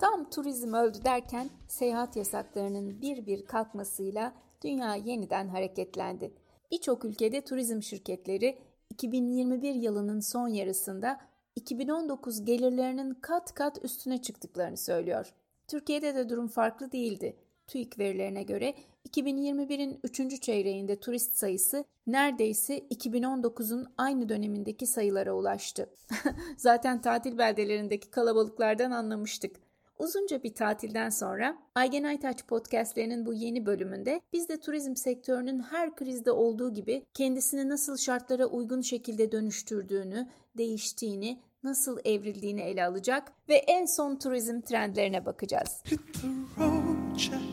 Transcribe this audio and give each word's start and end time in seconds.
Tam 0.00 0.30
turizm 0.30 0.74
öldü 0.74 0.98
derken 1.04 1.50
seyahat 1.68 2.16
yasaklarının 2.16 3.02
bir 3.02 3.26
bir 3.26 3.44
kalkmasıyla 3.46 4.32
dünya 4.64 4.94
yeniden 4.94 5.48
hareketlendi. 5.48 6.32
Birçok 6.70 7.04
ülkede 7.04 7.44
turizm 7.44 7.82
şirketleri 7.82 8.58
2021 8.90 9.74
yılının 9.74 10.20
son 10.20 10.48
yarısında 10.48 11.20
2019 11.56 12.44
gelirlerinin 12.44 13.14
kat 13.14 13.54
kat 13.54 13.84
üstüne 13.84 14.22
çıktıklarını 14.22 14.76
söylüyor. 14.76 15.34
Türkiye'de 15.68 16.14
de 16.14 16.28
durum 16.28 16.48
farklı 16.48 16.92
değildi. 16.92 17.36
TÜİK 17.66 17.98
verilerine 17.98 18.42
göre 18.42 18.74
2021'in 19.08 20.00
3. 20.02 20.40
çeyreğinde 20.40 21.00
turist 21.00 21.34
sayısı 21.34 21.84
neredeyse 22.06 22.78
2019'un 22.78 23.86
aynı 23.98 24.28
dönemindeki 24.28 24.86
sayılara 24.86 25.32
ulaştı. 25.32 25.90
Zaten 26.56 27.00
tatil 27.00 27.38
beldelerindeki 27.38 28.10
kalabalıklardan 28.10 28.90
anlamıştık. 28.90 29.56
Uzunca 29.98 30.42
bir 30.42 30.54
tatilden 30.54 31.10
sonra 31.10 31.58
Aygen 31.74 32.04
Aytaç 32.04 32.46
podcastlerinin 32.46 33.26
bu 33.26 33.32
yeni 33.34 33.66
bölümünde 33.66 34.20
biz 34.32 34.48
de 34.48 34.60
turizm 34.60 34.96
sektörünün 34.96 35.60
her 35.60 35.96
krizde 35.96 36.32
olduğu 36.32 36.72
gibi 36.72 37.04
kendisini 37.14 37.68
nasıl 37.68 37.96
şartlara 37.96 38.46
uygun 38.46 38.80
şekilde 38.80 39.32
dönüştürdüğünü, 39.32 40.28
değiştiğini, 40.56 41.40
nasıl 41.62 41.98
evrildiğini 42.04 42.60
ele 42.60 42.84
alacak 42.84 43.32
ve 43.48 43.54
en 43.54 43.86
son 43.86 44.16
turizm 44.16 44.60
trendlerine 44.60 45.26
bakacağız. 45.26 45.82
Hit 45.86 46.00
the 46.14 46.28
road, 46.58 47.49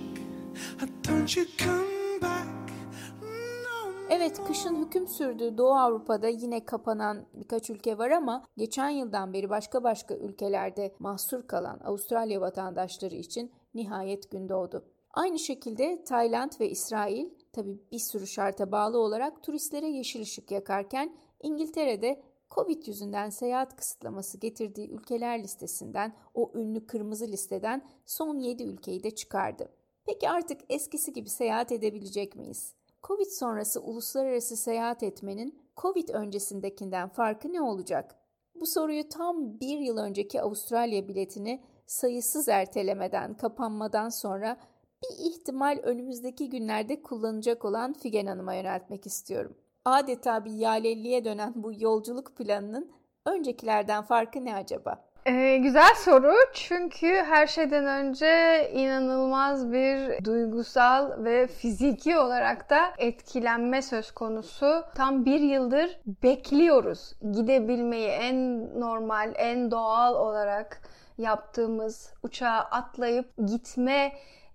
Evet, 4.10 4.42
kışın 4.48 4.86
hüküm 4.86 5.08
sürdüğü 5.08 5.58
Doğu 5.58 5.74
Avrupa'da 5.74 6.28
yine 6.28 6.66
kapanan 6.66 7.26
birkaç 7.34 7.70
ülke 7.70 7.98
var 7.98 8.12
ama 8.12 8.44
geçen 8.58 8.90
yıldan 8.90 9.34
beri 9.34 9.50
başka 9.50 9.84
başka 9.84 10.16
ülkelerde 10.16 10.96
mahsur 11.00 11.48
kalan 11.48 11.80
Avustralya 11.80 12.42
vatandaşları 12.42 13.16
için 13.16 13.52
nihayet 13.74 14.32
gün 14.32 14.50
doğdu. 14.50 14.86
Aynı 15.14 15.40
şekilde 15.40 16.04
Tayland 16.04 16.52
ve 16.60 16.70
İsrail 16.70 17.30
tabi 17.54 17.82
bir 17.92 18.00
sürü 18.00 18.28
şarta 18.28 18.72
bağlı 18.72 19.00
olarak 19.00 19.44
turistlere 19.44 19.88
yeşil 19.88 20.22
ışık 20.22 20.52
yakarken 20.52 21.16
İngiltere'de 21.44 22.24
Covid 22.50 22.88
yüzünden 22.88 23.30
seyahat 23.30 23.76
kısıtlaması 23.76 24.38
getirdiği 24.38 24.90
ülkeler 24.90 25.44
listesinden 25.44 26.16
o 26.34 26.52
ünlü 26.56 26.88
kırmızı 26.88 27.28
listeden 27.28 27.82
son 28.06 28.40
7 28.40 28.64
ülkeyi 28.64 29.04
de 29.04 29.12
çıkardı. 29.12 29.77
Peki 30.08 30.30
artık 30.30 30.62
eskisi 30.70 31.14
gibi 31.14 31.30
seyahat 31.30 31.72
edebilecek 31.72 32.36
miyiz? 32.36 32.74
Covid 33.04 33.26
sonrası 33.26 33.82
uluslararası 33.82 34.58
seyahat 34.58 35.04
etmenin 35.04 35.60
Covid 35.78 36.10
öncesindekinden 36.10 37.10
farkı 37.10 37.54
ne 37.54 37.62
olacak? 37.62 38.16
Bu 38.56 38.66
soruyu 38.66 39.10
tam 39.10 39.60
bir 39.60 39.78
yıl 39.78 39.98
önceki 39.98 40.42
Avustralya 40.42 41.08
biletini 41.08 41.64
sayısız 41.86 42.48
ertelemeden, 42.48 43.38
kapanmadan 43.38 44.10
sonra 44.10 44.58
bir 45.04 45.30
ihtimal 45.30 45.80
önümüzdeki 45.84 46.50
günlerde 46.50 47.02
kullanacak 47.02 47.66
olan 47.66 47.94
Figen 47.94 48.26
Hanım'a 48.26 48.56
yöneltmek 48.56 49.06
istiyorum. 49.06 49.58
Adeta 49.86 50.46
bir 50.46 50.52
yalelliye 50.52 51.26
dönen 51.26 51.54
bu 51.56 51.72
yolculuk 51.74 52.36
planının 52.36 52.92
öncekilerden 53.26 54.04
farkı 54.04 54.46
ne 54.46 54.56
acaba? 54.56 55.07
Ee, 55.28 55.58
güzel 55.58 55.96
soru 55.96 56.34
çünkü 56.54 57.08
her 57.08 57.48
şeyden 57.48 57.86
önce 57.86 58.72
inanılmaz 58.74 59.72
bir 59.72 60.24
duygusal 60.26 61.24
ve 61.24 61.48
fiziki 61.48 62.18
olarak 62.18 62.70
da 62.70 62.80
etkilenme 62.98 63.82
söz 63.82 64.12
konusu. 64.12 64.84
Tam 64.96 65.26
bir 65.26 65.40
yıldır 65.40 66.00
bekliyoruz 66.06 67.14
gidebilmeyi 67.32 68.08
en 68.08 68.70
normal, 68.80 69.34
en 69.36 69.72
doğal 69.72 70.16
olarak 70.16 70.82
yaptığımız 71.18 72.14
uçağa 72.24 72.68
atlayıp 72.72 73.30
gitme 73.48 74.12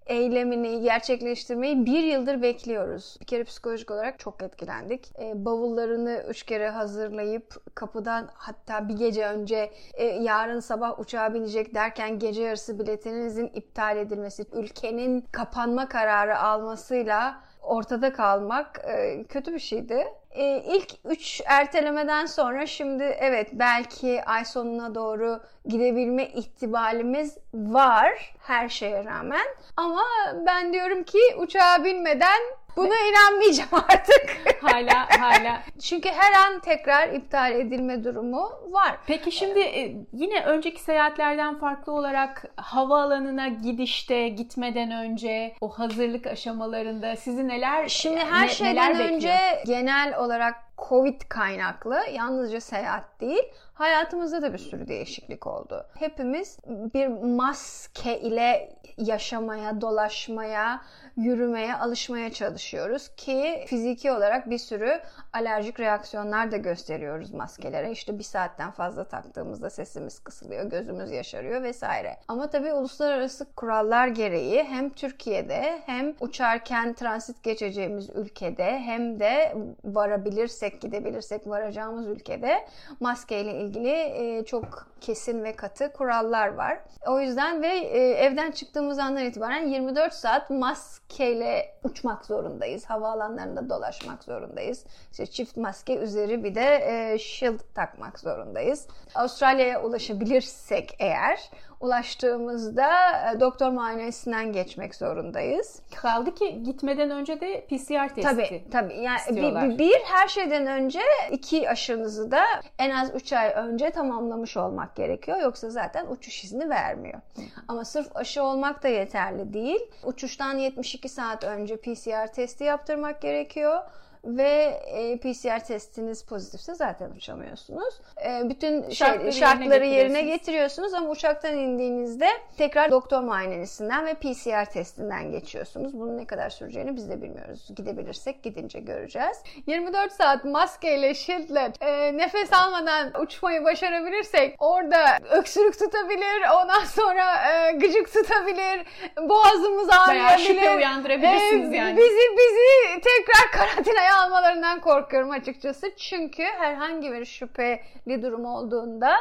eylemini 0.07 0.81
gerçekleştirmeyi 0.81 1.87
bir 1.87 2.03
yıldır 2.03 2.43
bekliyoruz. 2.43 3.17
Bir 3.21 3.27
kere 3.27 3.45
psikolojik 3.45 3.91
olarak 3.91 4.19
çok 4.19 4.43
etkilendik. 4.43 5.13
E, 5.19 5.45
bavullarını 5.45 6.25
üç 6.29 6.43
kere 6.43 6.69
hazırlayıp 6.71 7.75
kapıdan 7.75 8.29
hatta 8.35 8.89
bir 8.89 8.97
gece 8.97 9.27
önce 9.27 9.71
e, 9.95 10.05
yarın 10.05 10.61
sabah 10.61 11.01
uçağa 11.01 11.35
binecek 11.35 11.75
derken 11.75 12.19
gece 12.19 12.43
yarısı 12.43 12.79
biletinizin 12.79 13.47
iptal 13.47 13.97
edilmesi, 13.97 14.47
ülkenin 14.53 15.21
kapanma 15.33 15.89
kararı 15.89 16.39
almasıyla 16.39 17.41
ortada 17.63 18.13
kalmak 18.13 18.81
e, 18.85 19.25
kötü 19.25 19.55
bir 19.55 19.59
şeydi. 19.59 20.07
E, 20.35 20.63
ilk 20.67 20.89
3 21.05 21.43
ertelemeden 21.47 22.27
sonra 22.27 22.67
şimdi 22.67 23.03
evet 23.03 23.49
belki 23.53 24.25
ay 24.25 24.45
sonuna 24.45 24.95
doğru 24.95 25.41
gidebilme 25.67 26.27
ihtimalimiz 26.29 27.39
var 27.55 28.35
her 28.39 28.69
şeye 28.69 29.05
rağmen. 29.05 29.47
Ama 29.77 30.03
ben 30.47 30.73
diyorum 30.73 31.03
ki 31.03 31.19
uçağa 31.37 31.85
binmeden 31.85 32.41
buna 32.77 32.95
inanmayacağım 33.11 33.69
artık. 33.89 34.37
Hala 34.63 35.21
hala. 35.21 35.63
Çünkü 35.83 36.09
her 36.09 36.33
an 36.47 36.61
tekrar 36.61 37.09
iptal 37.09 37.53
edilme 37.53 38.05
durumu 38.05 38.51
var. 38.71 38.97
Peki 39.07 39.33
şimdi 39.33 39.61
e, 39.61 39.97
yine 40.13 40.45
önceki 40.45 40.81
seyahatlerden 40.83 41.59
farklı 41.59 41.93
olarak 41.93 42.45
havaalanına 42.57 43.49
gidişte, 43.49 44.29
gitmeden 44.29 44.91
önce 44.91 45.55
o 45.61 45.69
hazırlık 45.69 46.27
aşamalarında 46.27 47.17
sizi 47.17 47.49
neler 47.49 47.89
Şimdi 47.89 48.21
her 48.21 48.47
ne- 48.47 48.49
şeyden 48.49 48.75
neler 48.75 48.99
bekliyor? 48.99 49.15
önce 49.15 49.37
genel 49.67 50.19
olarak 50.19 50.55
Covid 50.89 51.21
kaynaklı 51.29 52.01
yalnızca 52.13 52.61
seyahat 52.61 53.21
değil 53.21 53.43
hayatımızda 53.75 54.43
da 54.43 54.53
bir 54.53 54.59
sürü 54.59 54.89
değişiklik 54.89 55.47
oldu. 55.47 55.87
Hepimiz 55.99 56.59
bir 56.67 57.07
maske 57.09 58.21
ile 58.21 58.79
yaşamaya, 58.97 59.81
dolaşmaya, 59.81 60.83
yürümeye, 61.17 61.75
alışmaya 61.75 62.33
çalışıyoruz 62.33 63.09
ki 63.17 63.65
fiziki 63.67 64.13
olarak 64.13 64.51
bir 64.51 64.59
sürü 64.59 65.01
alerjik 65.33 65.81
reaksiyonlar 65.81 66.53
da 66.53 66.57
gösteriyoruz 66.57 67.35
maskelere. 67.35 67.91
İşte 67.91 68.19
bir 68.19 68.25
saatten 68.25 68.71
fazla 68.71 69.05
taktığımızda 69.05 69.71
sesimiz 69.71 70.19
kısılıyor, 70.19 70.65
gözümüz 70.65 71.11
yaşarıyor 71.11 71.63
vesaire. 71.63 72.17
Ama 72.29 72.51
tabii 72.51 72.73
uluslararası 72.73 73.55
kurallar 73.55 74.09
gereği 74.09 74.65
hem 74.65 74.91
Türkiye'de 74.91 75.83
hem 75.87 76.15
uçarken 76.21 76.95
transit 76.95 77.43
geçeceğimiz 77.43 78.11
ülkede 78.11 78.79
hem 78.79 79.21
de 79.21 79.57
varabilirsek, 79.85 80.72
gidebilirsek 80.81 81.47
varacağımız 81.47 82.07
ülkede 82.07 82.67
maskeyle 83.01 83.55
ilgili 83.55 83.91
e, 83.91 84.45
çok 84.45 84.87
kesin 85.01 85.45
ve 85.45 85.57
katı 85.57 85.93
kurallar 85.93 86.49
var. 86.49 86.79
O 87.07 87.21
yüzden 87.21 87.63
ve 87.63 87.69
e, 87.69 87.99
evden 87.99 88.51
çıktığımız 88.51 88.99
andan 88.99 89.25
itibaren 89.25 89.69
24 89.69 90.15
saat 90.15 90.51
maskeyle 90.51 91.75
uçmak 91.85 92.25
zorundayız. 92.25 92.85
Havaalanlarında 92.85 93.69
dolaşmak 93.71 94.25
zorundayız. 94.25 94.85
İşte 95.11 95.27
çift 95.27 95.57
maske 95.57 95.97
üzeri 95.97 96.45
bir 96.45 96.55
de 96.55 96.85
e, 96.87 97.19
shield 97.19 97.61
takmak 97.75 98.21
zorundayız. 98.21 98.89
Avustralya'ya 99.15 99.83
ulaşabilirsek 99.83 100.97
eğer 100.99 101.51
ulaştığımızda 101.83 102.89
e, 103.35 103.41
doktor 103.41 103.71
muayenesinden 103.71 104.53
geçmek 104.53 104.95
zorundayız. 104.95 105.83
Kaldı 105.95 106.35
ki 106.35 106.63
gitmeden 106.63 107.11
önce 107.11 107.41
de 107.41 107.67
PCR 107.67 108.15
testi. 108.15 108.23
Tabii 108.23 108.65
tabii. 108.71 108.95
Yani 108.95 109.19
bir, 109.29 109.31
istiyorlar. 109.31 109.69
bir, 109.71 109.79
bir, 109.79 110.01
her 110.05 110.29
şeyden 110.29 110.67
önce 110.67 111.01
iki 111.31 111.71
aşınızı 111.71 112.31
da 112.31 112.45
en 112.79 112.91
az 112.91 113.15
3 113.15 113.33
ay 113.33 113.53
önce 113.57 113.91
tamamlamış 113.91 114.57
olmak 114.57 114.97
gerekiyor. 114.97 115.39
Yoksa 115.43 115.71
zaten 115.71 116.07
uçuş 116.07 116.45
izni 116.45 116.71
vermiyor. 116.71 117.21
Ama 117.69 117.85
sırf 117.85 118.17
aşı 118.17 118.43
olmak 118.43 118.83
da 118.83 118.89
yeterli 118.89 119.53
değil. 119.53 119.81
Uçuştan 120.05 120.59
72 120.59 121.09
saat 121.09 121.45
önce 121.45 121.77
PCR 121.77 122.33
testi 122.33 122.65
yaptırmak 122.65 123.23
gerekiyor 123.23 123.83
ve 124.25 124.81
e, 124.87 125.17
PCR 125.21 125.65
testiniz 125.65 126.25
pozitifse 126.25 126.75
zaten 126.75 127.11
uçamıyorsunuz. 127.11 127.95
E, 128.27 128.49
bütün 128.51 128.83
şey- 128.83 128.95
Şartları 128.95 129.33
şartları, 129.33 129.85
yerine 129.87 129.97
yerine, 129.97 130.23
getiriyorsunuz. 130.23 130.95
ama 130.95 131.09
uçaktan 131.11 131.57
indiğinizde 131.57 132.29
tekrar 132.59 132.91
doktor 132.91 133.21
muayenesinden 133.21 134.07
ve 134.07 134.15
PCR 134.15 134.65
testinden 134.71 135.31
geçiyorsunuz. 135.31 135.93
Bunun 136.01 136.19
ne 136.19 136.27
kadar 136.27 136.51
süreceğini 136.51 136.97
biz 136.97 137.11
de 137.11 137.23
bilmiyoruz. 137.23 137.69
Gidebilirsek 137.77 138.43
gidince 138.43 138.81
göreceğiz. 138.81 139.37
24 139.67 140.13
saat 140.13 140.45
maskeyle, 140.45 141.15
shieldle 141.15 141.73
e, 141.81 142.17
nefes 142.17 142.53
almadan 142.53 143.21
uçmayı 143.23 143.65
başarabilirsek 143.65 144.57
orada 144.59 145.19
öksürük 145.31 145.79
tutabilir, 145.79 146.43
ondan 146.63 146.85
sonra 146.85 147.51
e, 147.53 147.73
gıcık 147.73 148.13
tutabilir, 148.13 148.87
boğazımız 149.29 149.89
Bayağı 150.09 150.39
şüphe 150.39 150.53
ağrıyabilir. 150.53 150.77
uyandırabilirsiniz 150.77 151.73
Ee, 151.73 151.77
yani. 151.77 151.97
Bizi 151.97 152.37
bizi 152.39 153.01
tekrar 153.01 153.53
karantinaya 153.53 154.12
almalarından 154.13 154.81
korkuyorum 154.81 155.31
açıkçası. 155.31 155.87
Çünkü 155.97 156.43
herhangi 156.43 157.13
bir 157.13 157.25
şüpheli 157.25 158.23
durum 158.23 158.45
olduğunda 158.45 159.15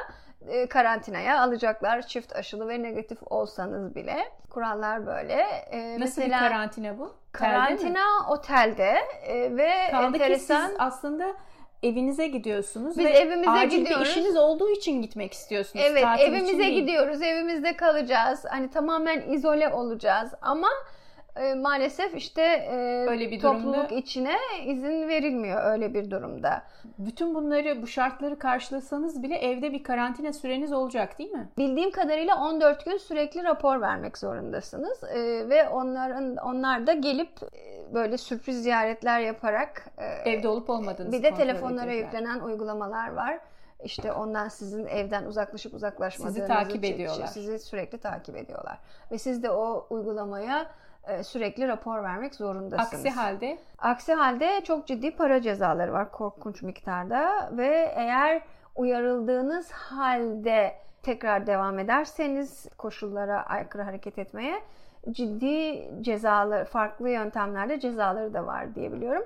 e, 0.48 0.68
karantinaya 0.68 1.42
alacaklar 1.42 2.02
çift 2.02 2.36
aşılı 2.36 2.68
ve 2.68 2.84
negatif 2.84 3.18
olsanız 3.26 3.96
bile. 3.96 4.18
Kurallar 4.50 5.06
böyle. 5.06 5.34
E, 5.72 6.00
Nasıl 6.00 6.22
mesela 6.22 6.42
bir 6.42 6.48
karantina 6.48 7.00
bu? 7.00 7.16
Karantina 7.32 8.06
otelde 8.30 8.96
e, 9.24 9.58
ve 9.58 9.72
Kaldı 9.92 10.06
enteresan 10.18 10.68
siz 10.68 10.76
aslında 10.80 11.34
evinize 11.84 12.28
gidiyorsunuz 12.28 12.98
Biz 12.98 13.06
ve 13.06 13.10
evimize 13.10 13.50
acil 13.50 13.78
gidiyoruz. 13.80 14.06
bir 14.06 14.12
işiniz 14.12 14.38
olduğu 14.38 14.70
için 14.70 15.02
gitmek 15.02 15.34
istiyorsunuz. 15.34 15.86
Evet 15.88 16.04
tatil 16.04 16.24
evimize 16.24 16.70
gidiyoruz. 16.70 17.22
Evimizde 17.22 17.76
kalacağız. 17.76 18.46
Hani 18.50 18.70
tamamen 18.72 19.22
izole 19.22 19.70
olacağız 19.70 20.32
ama 20.42 20.68
e, 21.36 21.54
maalesef 21.54 22.16
işte 22.16 22.42
e, 22.42 23.06
Öyle 23.10 23.32
bir 23.32 23.40
topluluk 23.40 23.76
durumda- 23.76 23.96
içine 23.96 24.36
izin 24.66 25.08
verilmiyor 25.08 25.64
öyle 25.64 25.94
bir 25.94 26.12
durumda. 26.12 26.64
Bütün 26.98 27.36
bunları, 27.36 27.82
bu 27.82 27.88
şartları 27.88 28.40
karşılasanız 28.40 29.24
bile 29.24 29.36
evde 29.36 29.72
bir 29.72 29.84
karantina 29.84 30.34
süreniz 30.34 30.74
olacak 30.74 31.20
değil 31.20 31.32
mi? 31.32 31.50
Bildiğim 31.58 31.92
kadarıyla 31.92 32.36
14 32.36 32.86
gün 32.86 32.98
sürekli 32.98 33.44
rapor 33.44 33.82
vermek 33.82 34.18
zorundasınız 34.18 35.04
E, 35.04 35.50
ve 35.50 35.70
onların 35.70 36.36
onlar 36.38 36.88
da 36.88 36.94
gelip 36.94 37.32
e, 37.44 37.94
böyle 37.94 38.18
sürpriz 38.18 38.64
ziyaretler 38.64 39.20
yaparak 39.20 39.86
e, 39.98 40.32
Evde 40.32 40.48
olup 40.48 40.70
olmadığınızı 40.70 41.18
bir 41.18 41.24
de 41.24 41.34
telefonlara 41.34 41.92
yüklenen 41.94 42.40
uygulamalar 42.40 43.14
var. 43.14 43.40
İşte 43.84 44.12
ondan 44.12 44.48
sizin 44.48 44.86
evden 44.86 45.26
uzaklaşıp 45.26 45.74
uzaklaşmadığınızı 45.74 46.40
Sizi 46.40 46.48
takip 46.48 46.84
ediyorlar. 46.84 47.28
Sizi 47.28 47.60
sürekli 47.60 47.98
takip 47.98 48.38
ediyorlar. 48.38 48.78
Ve 49.12 49.18
siz 49.18 49.44
de 49.44 49.50
o 49.52 49.88
uygulamaya 49.90 50.66
sürekli 51.24 51.68
rapor 51.68 52.04
vermek 52.04 52.36
zorundasınız. 52.36 52.94
Aksi 52.94 53.10
halde 53.10 53.58
Aksi 53.78 54.14
halde 54.14 54.62
çok 54.64 54.88
ciddi 54.88 55.12
para 55.12 55.42
cezaları 55.42 55.94
var 55.94 56.12
korkunç 56.12 56.62
miktarda 56.62 57.50
ve 57.58 57.94
eğer 57.96 58.42
uyarıldığınız 58.76 59.72
halde 59.72 60.76
tekrar 61.04 61.48
devam 61.48 61.80
ederseniz 61.80 62.68
koşullara 62.78 63.44
aykırı 63.44 63.82
hareket 63.82 64.18
etmeye 64.18 64.62
ciddi 65.12 65.90
cezalar, 66.02 66.66
farklı 66.66 67.10
yöntemlerle 67.10 67.80
cezaları 67.80 68.34
da 68.34 68.46
var 68.46 68.76
diye 68.76 68.92
biliyorum. 68.92 69.26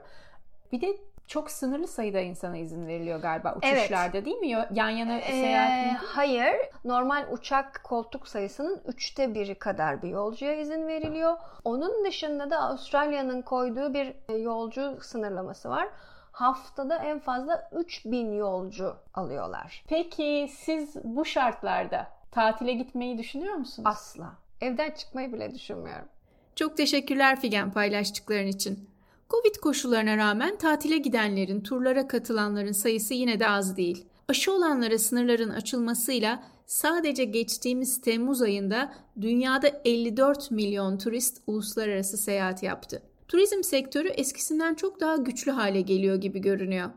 bir 0.71 0.81
de 0.81 0.97
çok 1.27 1.51
sınırlı 1.51 1.87
sayıda 1.87 2.19
insana 2.19 2.57
izin 2.57 2.87
veriliyor 2.87 3.19
galiba 3.21 3.55
Evet. 3.61 3.77
uçuşlarda 3.79 4.25
değil 4.25 4.37
mi? 4.37 4.67
Yan 4.71 4.89
yana 4.89 5.17
Ee, 5.19 5.31
seyahat 5.31 6.03
hayır. 6.03 6.55
Normal 6.85 7.25
uçak 7.31 7.81
koltuk 7.83 8.27
sayısının 8.27 8.81
üçte 8.87 9.35
biri 9.35 9.55
kadar 9.55 10.01
bir 10.01 10.09
yolcuya 10.09 10.55
izin 10.55 10.87
veriliyor. 10.87 11.37
Onun 11.63 12.05
dışında 12.05 12.49
da 12.49 12.59
Avustralya'nın 12.59 13.41
koyduğu 13.41 13.93
bir 13.93 14.13
e, 14.29 14.33
yolcu 14.33 14.97
sınırlaması 15.01 15.69
var. 15.69 15.89
Haftada 16.31 16.97
en 16.97 17.19
fazla 17.19 17.69
3000 17.71 18.33
yolcu 18.33 18.95
alıyorlar. 19.13 19.83
Peki 19.87 20.49
siz 20.57 20.95
bu 21.03 21.25
şartlarda 21.25 22.07
tatile 22.31 22.73
gitmeyi 22.73 23.17
düşünüyor 23.17 23.53
musunuz? 23.53 23.87
Asla. 23.91 24.33
Evden 24.61 24.91
çıkmayı 24.91 25.33
bile 25.33 25.53
düşünmüyorum. 25.53 26.07
Çok 26.55 26.77
teşekkürler 26.77 27.39
Figen 27.39 27.71
paylaştıkların 27.71 28.47
için. 28.47 28.89
Covid 29.29 29.55
koşullarına 29.55 30.17
rağmen 30.17 30.57
tatile 30.57 30.97
gidenlerin, 30.97 31.61
turlara 31.61 32.07
katılanların 32.07 32.71
sayısı 32.71 33.13
yine 33.13 33.39
de 33.39 33.49
az 33.49 33.77
değil. 33.77 34.05
Aşı 34.27 34.53
olanlara 34.53 34.99
sınırların 34.99 35.49
açılmasıyla 35.49 36.43
sadece 36.65 37.23
geçtiğimiz 37.23 38.01
Temmuz 38.01 38.41
ayında 38.41 38.93
dünyada 39.21 39.81
54 39.85 40.51
milyon 40.51 40.97
turist 40.97 41.41
uluslararası 41.47 42.17
seyahat 42.17 42.63
yaptı. 42.63 43.01
Turizm 43.27 43.63
sektörü 43.63 44.07
eskisinden 44.07 44.75
çok 44.75 44.99
daha 44.99 45.15
güçlü 45.15 45.51
hale 45.51 45.81
geliyor 45.81 46.15
gibi 46.15 46.39
görünüyor. 46.39 46.89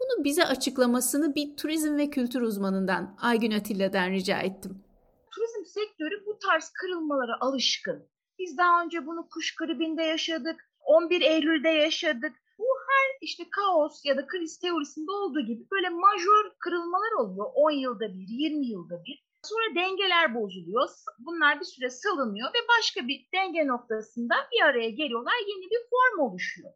Bunu 0.00 0.24
bize 0.24 0.44
açıklamasını 0.44 1.34
bir 1.34 1.56
turizm 1.56 1.96
ve 1.96 2.10
kültür 2.10 2.40
uzmanından 2.40 3.16
Aygün 3.20 3.50
Atilla'dan 3.50 4.10
rica 4.10 4.38
ettim. 4.38 4.84
turizm 5.30 5.64
sektörü 5.64 6.26
bu 6.26 6.38
tarz 6.38 6.70
kırılmalara 6.70 7.36
alışkın. 7.40 8.06
Biz 8.38 8.58
daha 8.58 8.84
önce 8.84 9.06
bunu 9.06 9.28
kuş 9.28 9.54
gribinde 9.54 10.02
yaşadık, 10.02 10.65
11 10.86 11.20
Eylül'de 11.20 11.68
yaşadık. 11.68 12.32
Bu 12.58 12.64
her 12.88 13.18
işte 13.20 13.44
kaos 13.50 14.04
ya 14.04 14.16
da 14.16 14.26
kriz 14.26 14.58
teorisinde 14.58 15.10
olduğu 15.10 15.40
gibi 15.40 15.66
böyle 15.70 15.88
majör 15.88 16.50
kırılmalar 16.58 17.12
oluyor 17.18 17.46
10 17.54 17.70
yılda 17.70 18.14
bir, 18.14 18.28
20 18.28 18.66
yılda 18.66 19.04
bir. 19.04 19.26
Sonra 19.42 19.74
dengeler 19.74 20.34
bozuluyor. 20.34 20.88
Bunlar 21.18 21.60
bir 21.60 21.64
süre 21.64 21.90
salınıyor 21.90 22.48
ve 22.48 22.58
başka 22.78 23.08
bir 23.08 23.28
denge 23.34 23.66
noktasında 23.66 24.34
bir 24.52 24.62
araya 24.62 24.90
geliyorlar. 24.90 25.34
Yeni 25.48 25.70
bir 25.70 25.82
form 25.90 26.18
oluşuyor. 26.20 26.72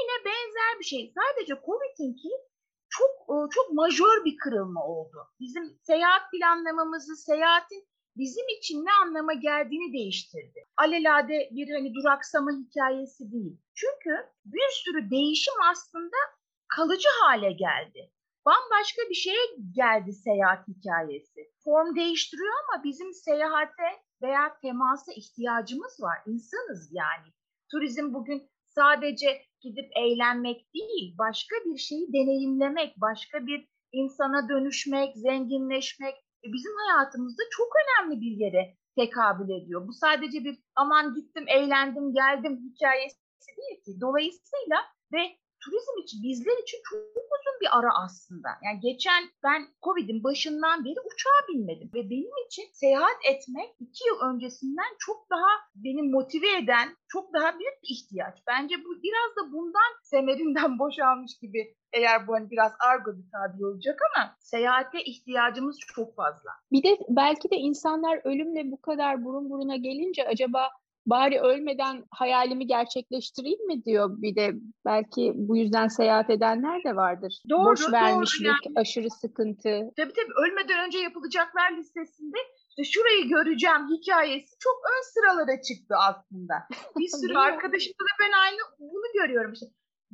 Yine 0.00 0.24
benzer 0.24 0.78
bir 0.78 0.84
şey. 0.84 1.12
Sadece 1.14 1.54
Covid'inki 1.66 2.28
çok 2.88 3.10
e, 3.10 3.34
çok 3.50 3.72
majör 3.72 4.24
bir 4.24 4.36
kırılma 4.36 4.86
oldu. 4.86 5.18
Bizim 5.40 5.78
seyahat 5.82 6.22
planlamamızı, 6.32 7.16
seyahatin 7.16 7.84
bizim 8.16 8.48
için 8.58 8.84
ne 8.84 8.92
anlama 9.02 9.32
geldiğini 9.32 9.92
değiştirdi. 9.92 10.64
Alelade 10.76 11.48
bir 11.52 11.74
hani 11.74 11.94
duraksama 11.94 12.50
hikayesi 12.50 13.32
değil. 13.32 13.56
Çünkü 13.74 14.30
bir 14.44 14.70
sürü 14.70 15.10
değişim 15.10 15.54
aslında 15.70 16.16
kalıcı 16.68 17.08
hale 17.20 17.52
geldi. 17.52 18.10
Bambaşka 18.46 19.02
bir 19.10 19.14
şeye 19.14 19.46
geldi 19.74 20.12
seyahat 20.12 20.68
hikayesi. 20.68 21.40
Form 21.64 21.96
değiştiriyor 21.96 22.52
ama 22.68 22.84
bizim 22.84 23.12
seyahate 23.12 24.02
veya 24.22 24.58
temasa 24.62 25.12
ihtiyacımız 25.12 26.02
var. 26.02 26.18
İnsanız 26.26 26.90
yani. 26.92 27.32
Turizm 27.70 28.14
bugün 28.14 28.50
sadece 28.64 29.42
gidip 29.60 29.90
eğlenmek 29.96 30.74
değil, 30.74 31.14
başka 31.18 31.56
bir 31.64 31.78
şeyi 31.78 32.12
deneyimlemek, 32.12 33.00
başka 33.00 33.46
bir 33.46 33.68
insana 33.92 34.48
dönüşmek, 34.48 35.16
zenginleşmek 35.16 36.14
bizim 36.44 36.72
hayatımızda 36.76 37.42
çok 37.50 37.68
önemli 37.82 38.20
bir 38.20 38.36
yere 38.44 38.76
tekabül 38.96 39.50
ediyor. 39.50 39.88
Bu 39.88 39.92
sadece 39.92 40.44
bir 40.44 40.58
aman 40.76 41.14
gittim, 41.14 41.44
eğlendim, 41.48 42.14
geldim 42.14 42.60
hikayesi 42.70 43.16
değil 43.58 43.84
ki. 43.84 44.00
Dolayısıyla 44.00 44.76
ve 45.12 45.36
turizm 45.64 45.94
için 46.02 46.22
bizler 46.22 46.62
için 46.62 46.80
çok 46.90 47.00
uzun 47.00 47.56
bir 47.62 47.78
ara 47.78 47.90
aslında. 48.04 48.48
Yani 48.64 48.80
geçen 48.80 49.22
ben 49.44 49.60
Covid'in 49.82 50.24
başından 50.24 50.84
beri 50.84 51.00
uçağa 51.00 51.40
binmedim 51.48 51.90
ve 51.94 52.10
benim 52.10 52.36
için 52.46 52.64
seyahat 52.72 53.18
etmek 53.30 53.68
iki 53.80 54.08
yıl 54.08 54.18
öncesinden 54.28 54.92
çok 54.98 55.30
daha 55.30 55.52
beni 55.74 56.02
motive 56.02 56.56
eden, 56.56 56.88
çok 57.08 57.34
daha 57.34 57.58
büyük 57.58 57.82
bir 57.82 57.88
ihtiyaç. 57.94 58.38
Bence 58.46 58.74
bu 58.84 59.02
biraz 59.02 59.30
da 59.36 59.52
bundan 59.52 59.92
semerinden 60.02 60.78
boşalmış 60.82 61.32
gibi 61.42 61.74
eğer 61.92 62.26
bu 62.26 62.34
hani 62.34 62.50
biraz 62.50 62.72
argo 62.90 63.10
bir 63.18 63.30
tabir 63.30 63.64
olacak 63.64 63.98
ama 64.08 64.36
seyahate 64.40 65.04
ihtiyacımız 65.04 65.78
çok 65.78 66.16
fazla. 66.16 66.50
Bir 66.72 66.82
de 66.82 66.98
belki 67.08 67.50
de 67.50 67.56
insanlar 67.56 68.20
ölümle 68.24 68.70
bu 68.70 68.80
kadar 68.80 69.24
burun 69.24 69.50
buruna 69.50 69.76
gelince 69.76 70.28
acaba 70.28 70.68
bari 71.06 71.40
ölmeden 71.40 72.04
hayalimi 72.10 72.66
gerçekleştireyim 72.66 73.66
mi 73.66 73.84
diyor 73.84 74.22
bir 74.22 74.36
de 74.36 74.52
belki 74.84 75.32
bu 75.34 75.56
yüzden 75.56 75.88
seyahat 75.88 76.30
edenler 76.30 76.84
de 76.84 76.96
vardır. 76.96 77.42
Doğru, 77.50 77.70
Boş 77.70 77.82
doğru 77.82 77.92
vermişlik, 77.92 78.46
yani. 78.46 78.74
aşırı 78.76 79.10
sıkıntı. 79.10 79.80
Tabii 79.96 80.12
tabii 80.12 80.34
ölmeden 80.46 80.86
önce 80.86 80.98
yapılacaklar 80.98 81.76
listesinde 81.76 82.38
işte 82.68 82.84
şurayı 82.84 83.28
göreceğim 83.28 83.88
hikayesi 83.90 84.58
çok 84.58 84.74
ön 84.92 85.02
sıralara 85.14 85.62
çıktı 85.62 85.94
aslında. 86.08 86.54
Bir 86.98 87.08
sürü 87.20 87.38
arkadaşımda 87.38 88.04
da 88.04 88.14
ben 88.20 88.32
aynı 88.44 88.60
bunu 88.78 89.12
görüyorum 89.14 89.52
işte. 89.52 89.66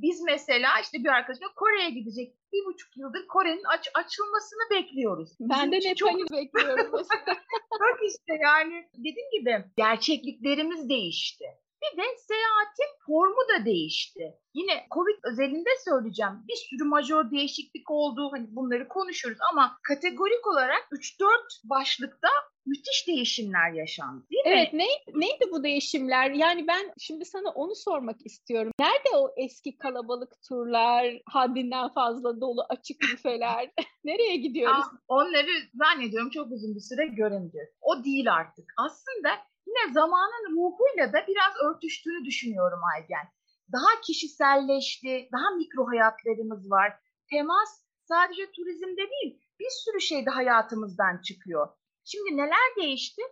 Biz 0.02 0.20
mesela 0.20 0.68
işte 0.82 0.98
bir 0.98 1.08
arkadaşımla 1.08 1.54
Kore'ye 1.56 1.90
gidecek. 1.90 2.34
Bir 2.52 2.64
buçuk 2.66 2.96
yıldır 2.96 3.26
Kore'nin 3.26 3.64
aç, 3.64 3.88
açılmasını 3.94 4.70
bekliyoruz. 4.70 5.30
Ben 5.40 5.72
Bizim 5.72 5.90
de 5.90 5.94
çok 5.94 6.10
bekliyorum. 6.32 6.92
Bak 7.82 7.98
işte 8.08 8.32
yani 8.42 8.88
dediğim 8.96 9.30
gibi 9.32 9.64
gerçekliklerimiz 9.76 10.88
değişti. 10.88 11.44
Bir 11.82 11.96
de 11.96 12.06
seyahatin 12.28 12.92
formu 13.06 13.48
da 13.48 13.64
değişti. 13.64 14.34
Yine 14.54 14.86
Covid 14.94 15.18
özelinde 15.32 15.70
söyleyeceğim. 15.84 16.32
Bir 16.48 16.56
sürü 16.56 16.84
majör 16.88 17.30
değişiklik 17.30 17.90
oldu. 17.90 18.28
Hani 18.32 18.46
bunları 18.50 18.88
konuşuruz 18.88 19.38
ama 19.52 19.78
kategorik 19.82 20.46
olarak 20.46 20.88
3-4 20.92 21.28
başlıkta 21.64 22.28
müthiş 22.68 23.06
değişimler 23.08 23.72
yaşandı. 23.72 24.24
Değil 24.30 24.44
mi? 24.44 24.50
Evet 24.52 24.72
ne, 24.72 24.86
neydi 25.14 25.44
bu 25.52 25.64
değişimler? 25.64 26.30
Yani 26.30 26.66
ben 26.68 26.92
şimdi 26.98 27.24
sana 27.24 27.48
onu 27.48 27.74
sormak 27.74 28.26
istiyorum. 28.26 28.72
Nerede 28.80 29.08
o 29.16 29.34
eski 29.36 29.78
kalabalık 29.78 30.32
turlar, 30.48 31.22
haddinden 31.26 31.88
fazla 31.88 32.40
dolu 32.40 32.66
açık 32.68 33.00
büfeler? 33.00 33.70
Nereye 34.04 34.36
gidiyoruz? 34.36 34.86
Aa, 34.86 34.98
onları 35.08 35.50
zannediyorum 35.74 36.30
çok 36.30 36.52
uzun 36.52 36.74
bir 36.74 36.80
süre 36.80 37.06
göremeyeceğiz. 37.06 37.68
O 37.80 38.04
değil 38.04 38.32
artık. 38.32 38.64
Aslında 38.76 39.28
yine 39.66 39.92
zamanın 39.92 40.56
ruhuyla 40.56 41.12
da 41.12 41.26
biraz 41.28 41.52
örtüştüğünü 41.66 42.24
düşünüyorum 42.24 42.80
Aygen. 42.94 43.26
Daha 43.72 44.00
kişiselleşti, 44.06 45.28
daha 45.32 45.50
mikro 45.50 45.88
hayatlarımız 45.88 46.70
var. 46.70 46.92
Temas 47.30 47.84
sadece 48.08 48.50
turizmde 48.52 49.04
değil, 49.10 49.40
bir 49.60 49.70
sürü 49.70 50.00
şey 50.00 50.26
de 50.26 50.30
hayatımızdan 50.30 51.20
çıkıyor. 51.22 51.68
Şimdi 52.10 52.36
neler 52.36 52.68
değişti? 52.76 53.22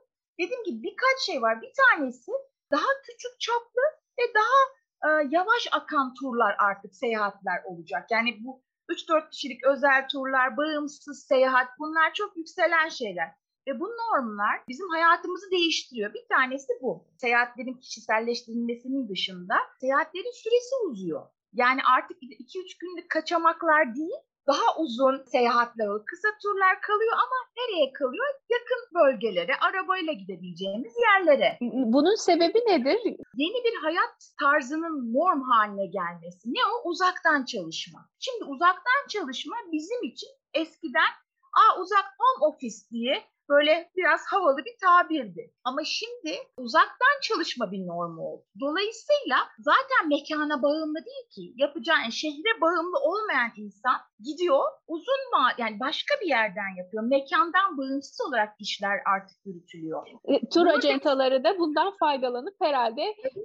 Dediğim 0.40 0.64
gibi 0.64 0.83
birkaç 0.83 1.18
şey 1.26 1.42
var. 1.42 1.62
Bir 1.62 1.73
tanesi 1.83 2.33
daha 2.71 2.90
küçük 3.06 3.40
çaplı 3.40 3.83
ve 4.18 4.23
daha 4.35 4.61
e, 5.06 5.28
yavaş 5.30 5.68
akan 5.73 6.14
turlar 6.14 6.56
artık 6.59 6.97
seyahatler 6.97 7.62
olacak. 7.64 8.11
Yani 8.11 8.38
bu 8.45 8.62
3-4 8.88 9.30
kişilik 9.30 9.66
özel 9.66 10.09
turlar, 10.09 10.56
bağımsız 10.56 11.26
seyahat 11.26 11.68
bunlar 11.78 12.14
çok 12.14 12.37
yükselen 12.37 12.88
şeyler. 12.88 13.28
Ve 13.68 13.80
bu 13.80 13.85
normlar 13.85 14.61
bizim 14.68 14.88
hayatımızı 14.88 15.50
değiştiriyor. 15.50 16.14
Bir 16.14 16.26
tanesi 16.28 16.73
bu. 16.83 17.09
Seyahatlerin 17.21 17.75
kişiselleştirilmesinin 17.75 19.09
dışında 19.09 19.56
seyahatlerin 19.80 20.42
süresi 20.42 20.75
uzuyor. 20.88 21.26
Yani 21.52 21.80
artık 21.99 22.23
2-3 22.23 22.78
günlük 22.80 23.11
kaçamaklar 23.11 23.95
değil, 23.95 24.21
daha 24.46 24.76
uzun 24.78 25.24
seyahatler 25.32 25.86
oluyor. 25.86 26.04
Kısa 26.06 26.28
turlar 26.42 26.80
kalıyor 26.80 27.12
ama 27.12 27.36
nereye 27.56 27.92
kalıyor? 27.92 28.26
Yakın 28.50 28.82
bölgelere, 28.94 29.56
arabayla 29.56 30.12
gidebileceğimiz 30.12 30.92
yerlere. 31.02 31.58
Bunun 31.60 32.14
sebebi 32.14 32.58
nedir? 32.58 33.00
Yeni 33.36 33.64
bir 33.64 33.76
hayat 33.82 34.30
tarzının 34.40 35.14
norm 35.14 35.42
haline 35.42 35.86
gelmesi. 35.86 36.48
Ne 36.48 36.60
o? 36.74 36.90
Uzaktan 36.90 37.44
çalışma. 37.44 38.00
Şimdi 38.18 38.44
uzaktan 38.44 39.02
çalışma 39.08 39.56
bizim 39.72 40.02
için 40.02 40.28
eskiden 40.54 41.10
Aa, 41.56 41.80
uzak 41.80 42.04
home 42.18 42.52
office 42.52 42.76
diye 42.90 43.24
böyle 43.48 43.90
biraz 43.96 44.20
havalı 44.26 44.58
bir 44.58 44.76
tabirdi. 44.80 45.52
Ama 45.64 45.80
şimdi 45.84 46.38
uzaktan 46.58 47.16
çalışma 47.22 47.72
bir 47.72 47.86
normu 47.86 48.22
oldu. 48.22 48.44
Dolayısıyla 48.60 49.36
zaten 49.58 50.08
mekana 50.08 50.62
bağımlı 50.62 51.04
değil 51.04 51.28
ki. 51.30 51.54
Yapacağın 51.56 52.10
şehre 52.10 52.60
bağımlı 52.60 52.98
olmayan 52.98 53.50
insan 53.56 53.96
gidiyor 54.20 54.64
uzun 54.88 55.30
ma 55.32 55.52
yani 55.58 55.80
başka 55.80 56.14
bir 56.20 56.26
yerden 56.26 56.76
yapıyor. 56.78 57.02
Mekandan 57.02 57.78
bağımsız 57.78 58.20
olarak 58.28 58.54
işler 58.58 59.00
artık 59.14 59.36
yürütülüyor. 59.46 60.06
E, 60.24 60.48
tur 60.48 60.66
acentaları 60.66 61.44
da 61.44 61.58
bundan 61.58 61.96
faydalanıp 62.00 62.54
herhalde 62.62 63.02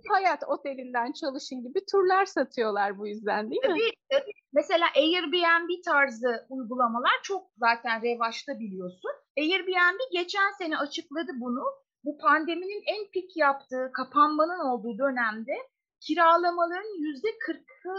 hayat 0.10 0.44
otelinden 0.48 1.12
çalışın 1.12 1.64
gibi 1.64 1.80
turlar 1.92 2.26
satıyorlar 2.26 2.98
bu 2.98 3.08
yüzden 3.08 3.52
değil 3.52 3.62
mi? 3.62 3.68
Tabii, 3.68 3.92
tabii. 4.12 4.32
Mesela 4.54 4.86
Airbnb 4.96 5.84
tarzı 5.86 6.46
uygulamalar 6.50 7.20
çok 7.24 7.44
zaten 7.58 8.02
revaçta 8.02 8.60
biliyorsun. 8.60 9.12
Airbnb 9.38 10.00
geçen 10.12 10.52
sene 10.58 10.78
açıkladı 10.78 11.32
bunu. 11.36 11.64
Bu 12.04 12.18
pandeminin 12.18 12.84
en 12.86 13.12
pik 13.12 13.38
yaptığı, 13.38 13.92
kapanmanın 13.94 14.60
olduğu 14.70 14.98
dönemde 14.98 15.54
kiralamaların 16.00 17.02
yüzde 17.04 17.28
40'ı 17.28 17.96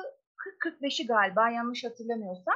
40-45'i 0.64 1.06
galiba 1.06 1.50
yanlış 1.50 1.84
hatırlamıyorsam 1.84 2.54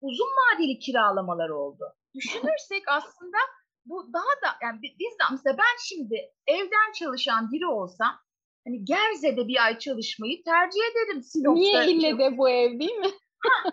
uzun 0.00 0.26
vadeli 0.26 0.78
kiralamalar 0.78 1.48
oldu. 1.48 1.84
Düşünürsek 2.14 2.82
aslında 2.88 3.38
bu 3.84 4.12
daha 4.12 4.52
da 4.52 4.56
yani 4.62 4.78
biz 4.82 5.12
de 5.18 5.24
mesela 5.30 5.58
ben 5.58 5.76
şimdi 5.84 6.32
evden 6.46 6.92
çalışan 6.94 7.52
biri 7.52 7.66
olsam 7.66 8.18
hani 8.66 8.84
Gerze'de 8.84 9.48
bir 9.48 9.64
ay 9.64 9.78
çalışmayı 9.78 10.44
tercih 10.44 10.80
ederim 10.90 11.22
Sinop'ta. 11.22 11.60
Niye 11.60 11.86
ille 11.86 12.18
de 12.18 12.38
bu 12.38 12.48
ev 12.48 12.80
değil 12.80 12.94
mi? 12.94 13.10
ha, 13.38 13.70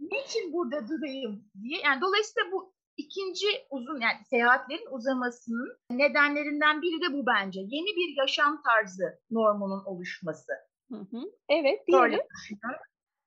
niçin 0.00 0.52
burada 0.52 0.88
durayım 0.88 1.44
diye. 1.62 1.80
Yani 1.84 2.00
dolayısıyla 2.00 2.52
bu 2.52 2.73
ikinci 2.96 3.46
uzun 3.70 4.00
yani 4.00 4.24
seyahatlerin 4.30 4.88
uzamasının 4.90 5.78
nedenlerinden 5.90 6.82
biri 6.82 7.00
de 7.00 7.12
bu 7.12 7.26
bence. 7.26 7.60
Yeni 7.60 7.96
bir 7.96 8.16
yaşam 8.16 8.62
tarzı 8.62 9.20
normunun 9.30 9.84
oluşması. 9.84 10.52
Hı 10.90 10.96
hı. 10.96 11.20
Evet 11.48 11.86
diyelim. 11.86 12.20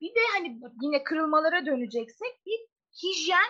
Bir 0.02 0.10
de 0.16 0.20
hani 0.34 0.60
yine 0.82 1.04
kırılmalara 1.04 1.66
döneceksek 1.66 2.46
bir 2.46 2.60
hijyen 3.04 3.50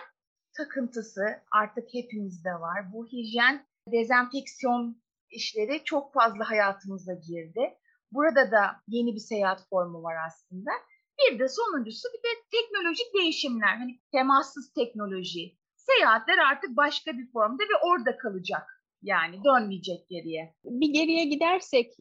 takıntısı 0.56 1.22
artık 1.52 1.84
hepimizde 1.92 2.50
var. 2.50 2.92
Bu 2.92 3.06
hijyen 3.06 3.66
dezenfeksiyon 3.92 5.02
işleri 5.30 5.84
çok 5.84 6.14
fazla 6.14 6.50
hayatımıza 6.50 7.14
girdi. 7.14 7.78
Burada 8.12 8.50
da 8.50 8.76
yeni 8.88 9.14
bir 9.14 9.20
seyahat 9.20 9.68
formu 9.70 10.02
var 10.02 10.16
aslında. 10.26 10.70
Bir 11.18 11.38
de 11.38 11.48
sonuncusu 11.48 12.08
bir 12.14 12.22
de 12.28 12.42
teknolojik 12.50 13.14
değişimler. 13.14 13.76
Hani 13.76 14.00
temassız 14.12 14.72
teknoloji. 14.72 15.57
Seyahatler 15.90 16.38
artık 16.38 16.76
başka 16.76 17.12
bir 17.12 17.30
formda 17.32 17.62
ve 17.62 17.76
orada 17.82 18.18
kalacak. 18.18 18.84
Yani 19.02 19.44
dönmeyecek 19.44 20.08
geriye. 20.08 20.54
Bir 20.64 20.88
geriye 20.88 21.24
gidersek 21.24 21.92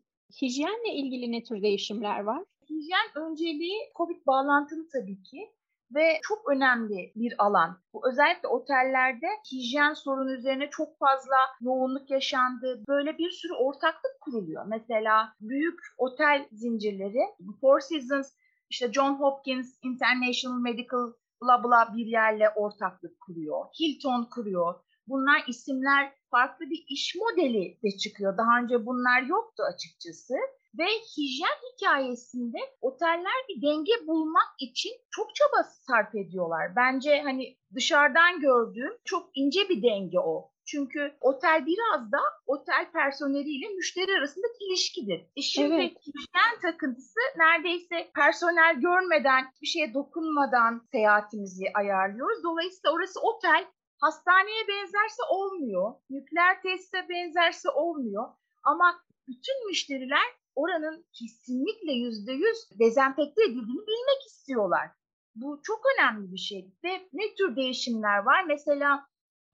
hijyenle 0.41 0.93
ilgili 0.93 1.31
ne 1.31 1.43
tür 1.43 1.61
değişimler 1.61 2.19
var? 2.19 2.43
Hijyen 2.69 3.07
önceliği 3.15 3.79
COVID 3.97 4.25
bağlantılı 4.27 4.87
tabii 4.93 5.23
ki 5.23 5.51
ve 5.95 6.19
çok 6.27 6.49
önemli 6.49 7.11
bir 7.15 7.33
alan. 7.37 7.81
Bu 7.93 8.09
özellikle 8.09 8.47
otellerde 8.47 9.27
hijyen 9.51 9.93
sorunu 9.93 10.33
üzerine 10.33 10.69
çok 10.69 10.99
fazla 10.99 11.37
yoğunluk 11.61 12.09
yaşandı. 12.09 12.83
Böyle 12.87 13.17
bir 13.17 13.29
sürü 13.29 13.53
ortaklık 13.53 14.21
kuruluyor. 14.21 14.65
Mesela 14.67 15.33
büyük 15.41 15.79
otel 15.97 16.47
zincirleri 16.51 17.21
Four 17.61 17.79
Seasons, 17.79 18.33
işte 18.69 18.93
John 18.93 19.13
Hopkins 19.13 19.79
International 19.83 20.59
Medical 20.59 21.13
bla 21.41 21.63
bla 21.63 21.95
bir 21.95 22.05
yerle 22.05 22.49
ortaklık 22.49 23.19
kuruyor. 23.19 23.65
Hilton 23.79 24.29
kuruyor. 24.35 24.75
Bunlar 25.07 25.43
isimler 25.47 26.13
farklı 26.31 26.69
bir 26.69 26.85
iş 26.89 27.15
modeli 27.15 27.79
de 27.83 27.97
çıkıyor. 27.97 28.37
Daha 28.37 28.59
önce 28.63 28.85
bunlar 28.85 29.21
yoktu 29.21 29.63
açıkçası. 29.73 30.33
Ve 30.77 30.85
hijyen 31.17 31.57
hikayesinde 31.73 32.57
oteller 32.81 33.39
bir 33.49 33.61
denge 33.61 34.07
bulmak 34.07 34.49
için 34.59 34.91
çok 35.11 35.35
çaba 35.35 35.63
sarf 35.63 36.15
ediyorlar. 36.15 36.75
Bence 36.75 37.21
hani 37.21 37.57
dışarıdan 37.75 38.39
gördüğüm 38.39 38.93
çok 39.05 39.29
ince 39.33 39.69
bir 39.69 39.83
denge 39.83 40.19
o. 40.19 40.51
Çünkü 40.67 41.13
otel 41.21 41.65
biraz 41.65 42.11
da 42.11 42.19
otel 42.45 42.91
personeliyle 42.91 43.67
müşteri 43.75 44.11
arasındaki 44.17 44.65
ilişkidir. 44.69 45.21
E 45.35 45.41
şimdi 45.41 45.75
evet. 45.75 45.97
hijyen 46.01 46.59
takıntısı 46.61 47.19
neredeyse 47.37 48.11
personel 48.15 48.75
görmeden, 48.75 49.45
bir 49.61 49.67
şeye 49.67 49.93
dokunmadan 49.93 50.81
seyahatimizi 50.91 51.65
ayarlıyoruz. 51.73 52.43
Dolayısıyla 52.43 52.93
orası 52.95 53.19
otel, 53.21 53.67
hastaneye 54.01 54.67
benzerse 54.67 55.23
olmuyor, 55.29 55.93
nükleer 56.09 56.61
tesise 56.61 57.09
benzerse 57.09 57.69
olmuyor. 57.69 58.27
Ama 58.63 59.03
bütün 59.27 59.67
müşteriler 59.67 60.27
oranın 60.55 61.05
kesinlikle 61.13 61.91
yüzde 61.91 62.31
yüz 62.31 62.79
dezenfekte 62.79 63.43
edildiğini 63.43 63.87
bilmek 63.87 64.21
istiyorlar. 64.27 64.87
Bu 65.35 65.59
çok 65.63 65.81
önemli 65.95 66.31
bir 66.31 66.37
şey. 66.37 66.71
Ve 66.83 67.07
ne 67.13 67.35
tür 67.35 67.55
değişimler 67.55 68.17
var? 68.17 68.43
Mesela 68.43 69.07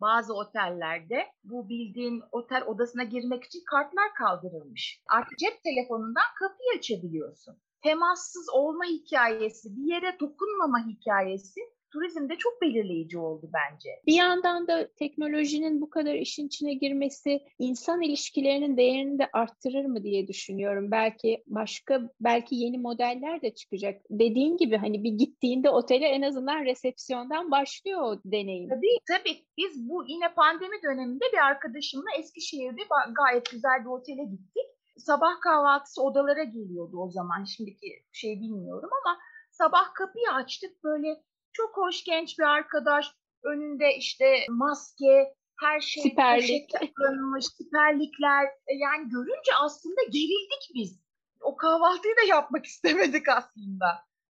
bazı 0.03 0.33
otellerde 0.33 1.25
bu 1.43 1.69
bildiğin 1.69 2.23
otel 2.31 2.63
odasına 2.65 3.03
girmek 3.03 3.43
için 3.43 3.63
kartlar 3.71 4.13
kaldırılmış. 4.17 4.99
Artık 5.09 5.37
cep 5.39 5.63
telefonundan 5.63 6.29
kapıyı 6.39 6.77
açabiliyorsun. 6.77 7.55
Temassız 7.83 8.49
olma 8.53 8.85
hikayesi, 8.85 9.69
bir 9.77 9.93
yere 9.93 10.19
dokunmama 10.19 10.79
hikayesi 10.87 11.59
turizmde 11.93 12.35
çok 12.35 12.61
belirleyici 12.61 13.17
oldu 13.17 13.49
bence. 13.53 13.89
Bir 14.07 14.13
yandan 14.13 14.67
da 14.67 14.87
teknolojinin 14.93 15.81
bu 15.81 15.89
kadar 15.89 16.13
işin 16.13 16.47
içine 16.47 16.73
girmesi 16.73 17.39
insan 17.59 18.01
ilişkilerinin 18.01 18.77
değerini 18.77 19.19
de 19.19 19.29
arttırır 19.33 19.85
mı 19.85 20.03
diye 20.03 20.27
düşünüyorum. 20.27 20.91
Belki 20.91 21.43
başka 21.47 22.01
belki 22.19 22.55
yeni 22.55 22.77
modeller 22.77 23.41
de 23.41 23.55
çıkacak. 23.55 24.01
Dediğin 24.09 24.57
gibi 24.57 24.77
hani 24.77 25.03
bir 25.03 25.11
gittiğinde 25.11 25.69
otele 25.69 26.05
en 26.05 26.21
azından 26.21 26.65
resepsiyondan 26.65 27.51
başlıyor 27.51 28.01
o 28.01 28.19
deneyim. 28.25 28.69
Tabii 28.69 28.97
tabii. 29.07 29.37
Biz 29.57 29.89
bu 29.89 30.03
yine 30.07 30.33
pandemi 30.33 30.83
döneminde 30.83 31.25
bir 31.33 31.45
arkadaşımla 31.45 32.09
Eskişehir'de 32.19 32.81
gayet 33.15 33.51
güzel 33.51 33.81
bir 33.81 33.89
otele 33.89 34.23
gittik. 34.23 34.63
Sabah 34.97 35.41
kahvaltısı 35.41 36.03
odalara 36.03 36.43
geliyordu 36.43 36.97
o 36.97 37.09
zaman. 37.09 37.43
Şimdiki 37.43 37.87
şey 38.11 38.39
bilmiyorum 38.41 38.89
ama 39.03 39.17
sabah 39.51 39.93
kapıyı 39.93 40.31
açtık 40.31 40.83
böyle 40.83 41.23
çok 41.53 41.77
hoş 41.77 42.03
genç 42.03 42.39
bir 42.39 42.43
arkadaş. 42.43 43.15
Önünde 43.43 43.95
işte 43.95 44.45
maske, 44.49 45.33
her 45.59 45.81
şey 45.81 46.03
siperlik. 46.03 46.69
kullanılmış, 46.95 47.45
siperlikler. 47.45 48.45
E, 48.45 48.73
yani 48.75 49.09
görünce 49.09 49.55
aslında 49.61 50.03
gerildik 50.03 50.71
biz. 50.73 51.03
O 51.41 51.55
kahvaltıyı 51.55 52.15
da 52.15 52.27
yapmak 52.27 52.65
istemedik 52.71 53.29
aslında. 53.29 53.85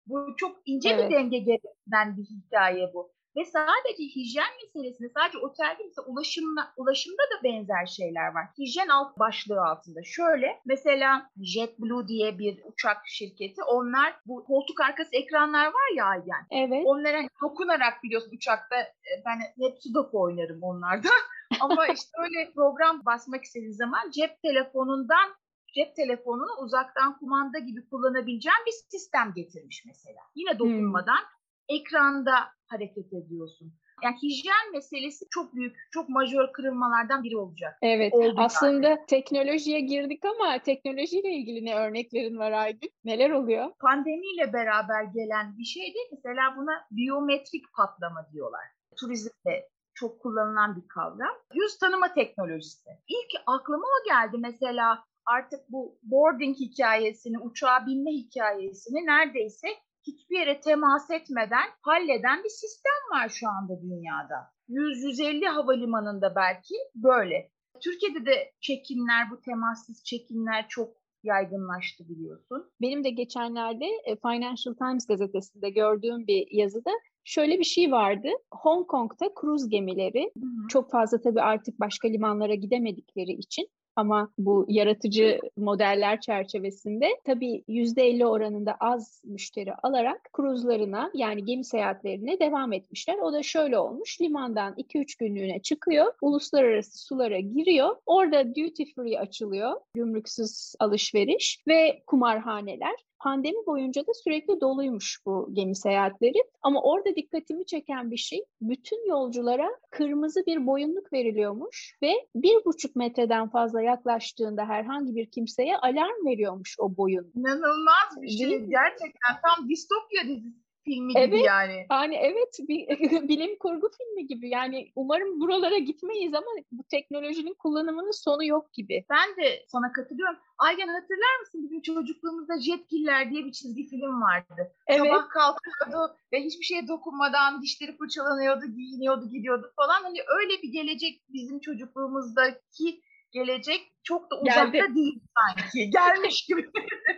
Bu 0.07 0.35
çok 0.37 0.57
ince 0.65 0.89
evet. 0.89 1.09
bir 1.09 1.15
denge 1.15 1.37
gerektiren 1.37 2.17
bir 2.17 2.23
hikaye 2.23 2.91
bu. 2.93 3.13
Ve 3.35 3.45
sadece 3.45 4.03
hijyen 4.15 4.51
meselesinde 4.63 5.09
sadece 5.09 5.37
otelde 5.37 5.83
mesela 5.85 6.07
ulaşımda, 6.07 6.73
ulaşımda 6.77 7.23
da 7.23 7.43
benzer 7.43 7.85
şeyler 7.85 8.27
var. 8.27 8.45
Hijyen 8.59 8.87
alt 8.87 9.19
başlığı 9.19 9.61
altında. 9.61 9.99
Şöyle 10.03 10.61
mesela 10.65 11.29
JetBlue 11.41 12.07
diye 12.07 12.39
bir 12.39 12.61
uçak 12.63 12.97
şirketi 13.07 13.63
onlar 13.63 14.13
bu 14.25 14.43
koltuk 14.43 14.81
arkası 14.81 15.09
ekranlar 15.15 15.65
var 15.65 15.95
ya 15.95 16.05
Aygen. 16.05 16.45
Evet. 16.51 16.83
Onlara 16.85 17.21
dokunarak 17.41 18.03
biliyorsun 18.03 18.31
uçakta 18.35 18.75
e, 18.81 19.11
ben 19.25 19.39
hep 19.39 19.77
sudoku 19.83 20.21
oynarım 20.21 20.63
onlarda. 20.63 21.09
Ama 21.61 21.87
işte 21.87 22.09
öyle 22.23 22.51
program 22.55 23.05
basmak 23.05 23.43
istediği 23.43 23.73
zaman 23.73 24.11
cep 24.11 24.41
telefonundan 24.41 25.35
cep 25.75 25.95
telefonunu 25.95 26.63
uzaktan 26.63 27.19
kumanda 27.19 27.59
gibi 27.59 27.89
kullanabileceğin 27.89 28.65
bir 28.65 28.71
sistem 28.91 29.33
getirmiş 29.35 29.83
mesela. 29.85 30.19
Yine 30.35 30.59
dokunmadan 30.59 31.17
hmm 31.17 31.40
ekranda 31.79 32.33
hareket 32.67 33.13
ediyorsun. 33.13 33.73
Yani 34.03 34.15
hijyen 34.23 34.71
meselesi 34.73 35.25
çok 35.29 35.55
büyük, 35.55 35.75
çok 35.91 36.09
majör 36.09 36.53
kırılmalardan 36.53 37.23
biri 37.23 37.37
olacak. 37.37 37.77
Evet, 37.81 38.13
Oldu 38.13 38.35
aslında 38.37 38.89
yani. 38.89 39.05
teknolojiye 39.07 39.79
girdik 39.79 40.25
ama 40.25 40.59
teknolojiyle 40.59 41.29
ilgili 41.31 41.65
ne 41.65 41.75
örneklerin 41.75 42.37
var 42.37 42.51
Aydın? 42.51 42.89
Neler 43.03 43.29
oluyor? 43.29 43.71
Pandemiyle 43.79 44.53
beraber 44.53 45.03
gelen 45.03 45.57
bir 45.57 45.63
şey 45.63 45.83
değil. 45.83 46.07
Mesela 46.11 46.55
buna 46.57 46.71
biyometrik 46.91 47.73
patlama 47.73 48.29
diyorlar. 48.33 48.65
Turizmde 48.99 49.69
çok 49.93 50.19
kullanılan 50.19 50.75
bir 50.75 50.87
kavram. 50.87 51.35
Yüz 51.53 51.77
tanıma 51.77 52.13
teknolojisi. 52.13 52.89
İlk 53.07 53.41
aklıma 53.47 53.85
o 53.85 54.05
geldi 54.09 54.37
mesela 54.39 55.03
artık 55.25 55.59
bu 55.69 55.97
boarding 56.03 56.57
hikayesini, 56.59 57.39
uçağa 57.39 57.85
binme 57.87 58.11
hikayesini 58.11 59.05
neredeyse 59.05 59.67
hiçbir 60.07 60.39
yere 60.39 60.61
temas 60.61 61.09
etmeden 61.09 61.69
halleden 61.81 62.43
bir 62.43 62.49
sistem 62.49 63.01
var 63.11 63.29
şu 63.29 63.47
anda 63.49 63.81
dünyada. 63.81 64.51
100-150 64.69 65.45
havalimanında 65.45 66.35
belki 66.35 66.75
böyle. 66.95 67.51
Türkiye'de 67.83 68.25
de 68.25 68.53
çekimler, 68.61 69.31
bu 69.31 69.41
temassız 69.41 70.03
çekimler 70.03 70.67
çok 70.69 71.01
yaygınlaştı 71.23 72.09
biliyorsun. 72.09 72.71
Benim 72.81 73.03
de 73.03 73.09
geçenlerde 73.09 73.85
e, 74.05 74.15
Financial 74.15 74.73
Times 74.73 75.07
gazetesinde 75.07 75.69
gördüğüm 75.69 76.27
bir 76.27 76.47
yazıda 76.51 76.91
şöyle 77.23 77.59
bir 77.59 77.63
şey 77.63 77.91
vardı. 77.91 78.27
Hong 78.51 78.87
Kong'da 78.87 79.33
kruz 79.35 79.69
gemileri 79.69 80.31
hı 80.37 80.45
hı. 80.45 80.67
çok 80.69 80.91
fazla 80.91 81.21
tabii 81.21 81.41
artık 81.41 81.79
başka 81.79 82.07
limanlara 82.07 82.55
gidemedikleri 82.55 83.31
için 83.31 83.67
ama 83.95 84.29
bu 84.37 84.65
yaratıcı 84.69 85.39
modeller 85.57 86.21
çerçevesinde 86.21 87.07
tabii 87.25 87.63
%50 87.67 88.25
oranında 88.25 88.75
az 88.79 89.21
müşteri 89.25 89.73
alarak 89.73 90.29
kruzlarına 90.33 91.11
yani 91.13 91.45
gemi 91.45 91.65
seyahatlerine 91.65 92.39
devam 92.39 92.73
etmişler. 92.73 93.17
O 93.17 93.33
da 93.33 93.43
şöyle 93.43 93.77
olmuş. 93.77 94.21
Limandan 94.21 94.73
2-3 94.73 95.19
günlüğüne 95.19 95.61
çıkıyor. 95.61 96.13
Uluslararası 96.21 97.05
sulara 97.05 97.39
giriyor. 97.39 97.95
Orada 98.05 98.49
duty 98.49 98.83
free 98.95 99.19
açılıyor. 99.19 99.71
Gümrüksüz 99.93 100.73
alışveriş 100.79 101.63
ve 101.67 102.03
kumarhaneler. 102.07 102.95
Pandemi 103.23 103.65
boyunca 103.65 104.01
da 104.07 104.11
sürekli 104.23 104.61
doluymuş 104.61 105.19
bu 105.25 105.49
gemi 105.53 105.75
seyahatleri. 105.75 106.43
Ama 106.61 106.81
orada 106.81 107.15
dikkatimi 107.15 107.65
çeken 107.65 108.11
bir 108.11 108.17
şey, 108.17 108.45
bütün 108.61 109.09
yolculara 109.09 109.69
kırmızı 109.91 110.45
bir 110.47 110.67
boyunluk 110.67 111.13
veriliyormuş 111.13 111.97
ve 112.01 112.13
bir 112.35 112.65
buçuk 112.65 112.95
metreden 112.95 113.49
fazla 113.49 113.81
yaklaştığında 113.81 114.65
herhangi 114.65 115.15
bir 115.15 115.31
kimseye 115.31 115.77
alarm 115.77 116.25
veriyormuş 116.25 116.75
o 116.79 116.97
boyun. 116.97 117.31
İnanılmaz 117.35 118.21
bir 118.21 118.29
şey. 118.29 118.59
Gerçekten 118.59 119.33
tam 119.43 119.69
distopya 119.69 120.23
dizisi 120.23 120.61
filmi 120.85 121.13
evet, 121.15 121.27
gibi 121.27 121.41
yani. 121.41 121.85
Yani 121.91 122.15
evet 122.15 122.59
bir 122.67 122.87
bilim 123.27 123.57
kurgu 123.59 123.89
filmi 123.97 124.27
gibi. 124.27 124.49
Yani 124.49 124.91
umarım 124.95 125.41
buralara 125.41 125.77
gitmeyiz 125.77 126.33
ama 126.33 126.45
bu 126.71 126.83
teknolojinin 126.83 127.53
kullanımının 127.53 128.11
sonu 128.11 128.45
yok 128.45 128.73
gibi. 128.73 129.05
Ben 129.09 129.43
de 129.43 129.65
sana 129.67 129.91
katılıyorum. 129.91 130.37
Aygen 130.57 130.87
hatırlar 130.87 131.39
mısın 131.39 131.63
bizim 131.63 131.81
çocukluğumuzda 131.81 132.61
Jetgiller 132.61 133.31
diye 133.31 133.45
bir 133.45 133.51
çizgi 133.51 133.87
film 133.87 134.21
vardı. 134.21 134.73
Evet. 134.87 134.99
Sabah 134.99 135.29
kalkıyordu 135.29 136.15
ve 136.33 136.43
hiçbir 136.43 136.65
şeye 136.65 136.87
dokunmadan 136.87 137.61
dişleri 137.61 137.97
fırçalanıyordu, 137.97 138.65
giyiniyordu, 138.65 139.29
gidiyordu 139.29 139.73
falan. 139.75 140.03
Hani 140.03 140.17
öyle 140.39 140.61
bir 140.63 140.71
gelecek 140.71 141.21
bizim 141.29 141.59
çocukluğumuzdaki 141.59 143.01
gelecek 143.31 143.91
çok 144.03 144.31
da 144.31 144.41
uzakta 144.41 144.77
Geldi. 144.77 144.95
değil 144.95 145.19
sanki. 145.39 145.89
Gelmiş 145.93 146.45
gibi. 146.45 146.71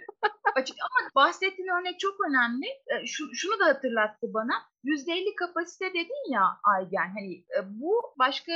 Açık 0.56 0.78
ama 0.82 1.10
bahsettiğin 1.16 1.70
örnek 1.80 2.00
çok 2.00 2.16
önemli. 2.30 2.66
E, 2.66 3.06
şu, 3.06 3.36
şunu 3.36 3.60
da 3.60 3.66
hatırlattı 3.66 4.34
bana. 4.34 4.54
%50 4.84 5.36
kapasite 5.36 5.90
dedin 5.90 6.32
ya 6.34 6.44
Aygen. 6.64 7.14
Hani 7.20 7.36
e, 7.36 7.60
bu 7.66 8.16
başka 8.20 8.52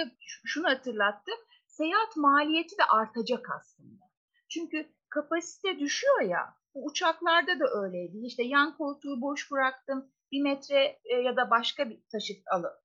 şunu 0.46 0.68
hatırlattı. 0.68 1.32
Seyahat 1.68 2.18
maliyeti 2.18 2.78
de 2.78 2.84
artacak 2.84 3.46
aslında. 3.60 4.04
Çünkü 4.50 4.86
kapasite 5.10 5.80
düşüyor 5.80 6.22
ya. 6.22 6.54
Bu 6.76 6.86
uçaklarda 6.86 7.60
da 7.60 7.84
öyleydi. 7.84 8.18
İşte 8.26 8.44
yan 8.44 8.78
koltuğu 8.78 9.22
boş 9.22 9.52
bıraktım. 9.52 10.12
Bir 10.32 10.42
metre 10.42 11.00
e, 11.06 11.16
ya 11.16 11.38
da 11.38 11.50
başka 11.50 11.90
bir 11.90 12.02
taşıt 12.12 12.38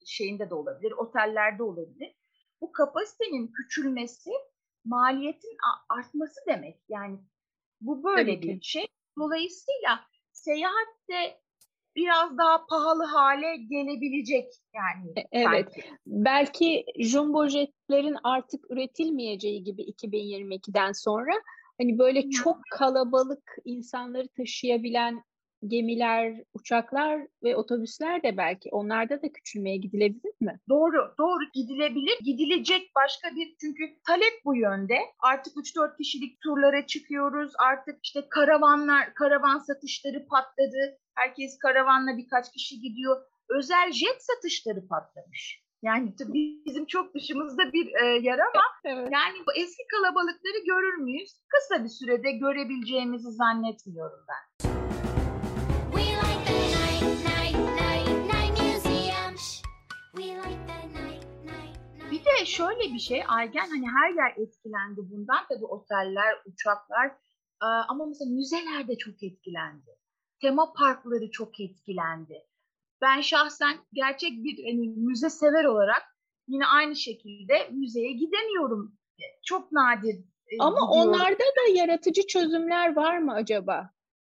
şeyinde 0.07 0.51
de 0.51 0.55
olabilir. 0.55 0.93
Otellerde 0.93 1.63
olabilir. 1.63 2.17
Bu 2.61 2.73
kapasitenin 2.73 3.53
küçülmesi 3.53 4.31
maliyetin 4.85 5.57
artması 5.89 6.41
demek. 6.47 6.81
Yani 6.89 7.19
bu 7.81 8.05
böyle 8.05 8.41
Tabii 8.41 8.49
bir 8.49 8.61
ki. 8.61 8.71
şey. 8.71 8.87
Dolayısıyla 9.19 10.01
seyahat 10.33 10.89
de 11.11 11.41
biraz 11.97 12.39
daha 12.39 12.67
pahalı 12.67 13.05
hale 13.05 13.57
gelebilecek 13.57 14.53
yani. 14.75 15.13
E, 15.17 15.29
evet. 15.33 15.73
Belki, 15.77 15.85
belki 16.07 16.85
jumbo 16.99 17.49
jetlerin 17.49 18.17
artık 18.25 18.71
üretilmeyeceği 18.71 19.65
gibi 19.65 19.83
2022'den 19.83 20.93
sonra 20.93 21.33
hani 21.81 21.99
böyle 21.99 22.31
çok 22.31 22.59
kalabalık 22.71 23.57
insanları 23.65 24.29
taşıyabilen 24.29 25.23
gemiler, 25.69 26.43
uçaklar 26.55 27.27
ve 27.43 27.57
otobüsler 27.57 28.23
de 28.23 28.37
belki 28.37 28.69
onlarda 28.73 29.23
da 29.23 29.33
küçülmeye 29.33 29.77
gidilebilir 29.77 30.35
mi? 30.41 30.61
Doğru, 30.69 31.15
doğru 31.19 31.45
gidilebilir. 31.55 32.19
Gidilecek 32.25 32.91
başka 32.97 33.37
bir 33.37 33.55
çünkü 33.61 33.83
talep 34.07 34.45
bu 34.45 34.57
yönde. 34.57 34.99
Artık 35.19 35.57
3-4 35.57 35.97
kişilik 35.97 36.41
turlara 36.41 36.87
çıkıyoruz. 36.87 37.53
Artık 37.59 37.99
işte 38.03 38.29
karavanlar, 38.31 39.15
karavan 39.15 39.59
satışları 39.59 40.27
patladı. 40.27 40.99
Herkes 41.15 41.59
karavanla 41.59 42.17
birkaç 42.17 42.53
kişi 42.53 42.81
gidiyor. 42.81 43.17
Özel 43.49 43.93
jet 43.93 44.23
satışları 44.23 44.87
patlamış. 44.89 45.63
Yani 45.83 46.15
bizim 46.67 46.87
çok 46.87 47.15
dışımızda 47.15 47.73
bir 47.73 47.93
e, 48.03 48.07
yer 48.07 48.39
ama 48.39 48.63
evet. 48.85 49.09
yani 49.13 49.39
bu 49.47 49.53
eski 49.57 49.83
kalabalıkları 49.91 50.65
görür 50.67 50.97
müyüz? 50.97 51.31
Kısa 51.49 51.85
bir 51.85 51.89
sürede 51.89 52.33
görebileceğimizi 52.33 53.31
zannetmiyorum 53.31 54.21
ben. 54.29 54.72
Bir 62.13 62.25
de 62.25 62.47
şöyle 62.47 62.95
bir 62.95 62.99
şey 62.99 63.23
Aygen 63.29 63.69
hani 63.69 63.87
her 63.89 64.11
yer 64.11 64.37
etkilendi 64.37 65.01
bundan 65.11 65.47
tabii 65.49 65.65
oteller, 65.65 66.35
uçaklar 66.47 67.13
ama 67.89 68.07
mesela 68.07 68.31
müzeler 68.31 68.89
de 68.89 68.99
çok 68.99 69.23
etkilendi. 69.23 69.91
Tema 70.41 70.73
parkları 70.73 71.31
çok 71.31 71.61
etkilendi. 71.61 72.43
Ben 73.03 73.21
şahsen 73.21 73.77
gerçek 73.93 74.31
bir 74.33 74.65
hani, 74.65 74.89
müze 74.89 75.31
sever 75.31 75.65
olarak 75.65 76.03
yine 76.49 76.67
aynı 76.67 76.97
şekilde 76.97 77.69
müzeye 77.71 78.13
gidemiyorum. 78.13 78.99
Çok 79.45 79.73
nadir. 79.73 80.17
Ama 80.61 80.81
gidiyorum. 80.81 81.11
onlarda 81.11 81.45
da 81.45 81.75
yaratıcı 81.75 82.27
çözümler 82.27 82.97
var 82.97 83.19
mı 83.19 83.33
acaba? 83.33 83.91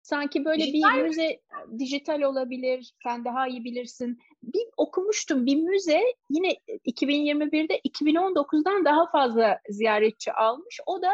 Sanki 0.08 0.46
böyle 0.46 0.64
dijital 0.64 0.98
bir 0.98 1.04
müze 1.04 1.28
mi? 1.28 1.80
dijital 1.80 2.22
olabilir, 2.22 2.94
sen 3.04 3.26
daha 3.26 3.48
iyi 3.48 3.64
bilirsin. 3.64 4.20
Bir 4.44 4.68
okumuştum 4.78 5.46
bir 5.46 5.56
müze 5.56 6.02
yine 6.30 6.54
2021'de 6.86 7.80
2019'dan 7.80 8.86
daha 8.86 9.12
fazla 9.12 9.60
ziyaretçi 9.70 10.34
almış. 10.34 10.80
O 10.86 11.02
da 11.02 11.12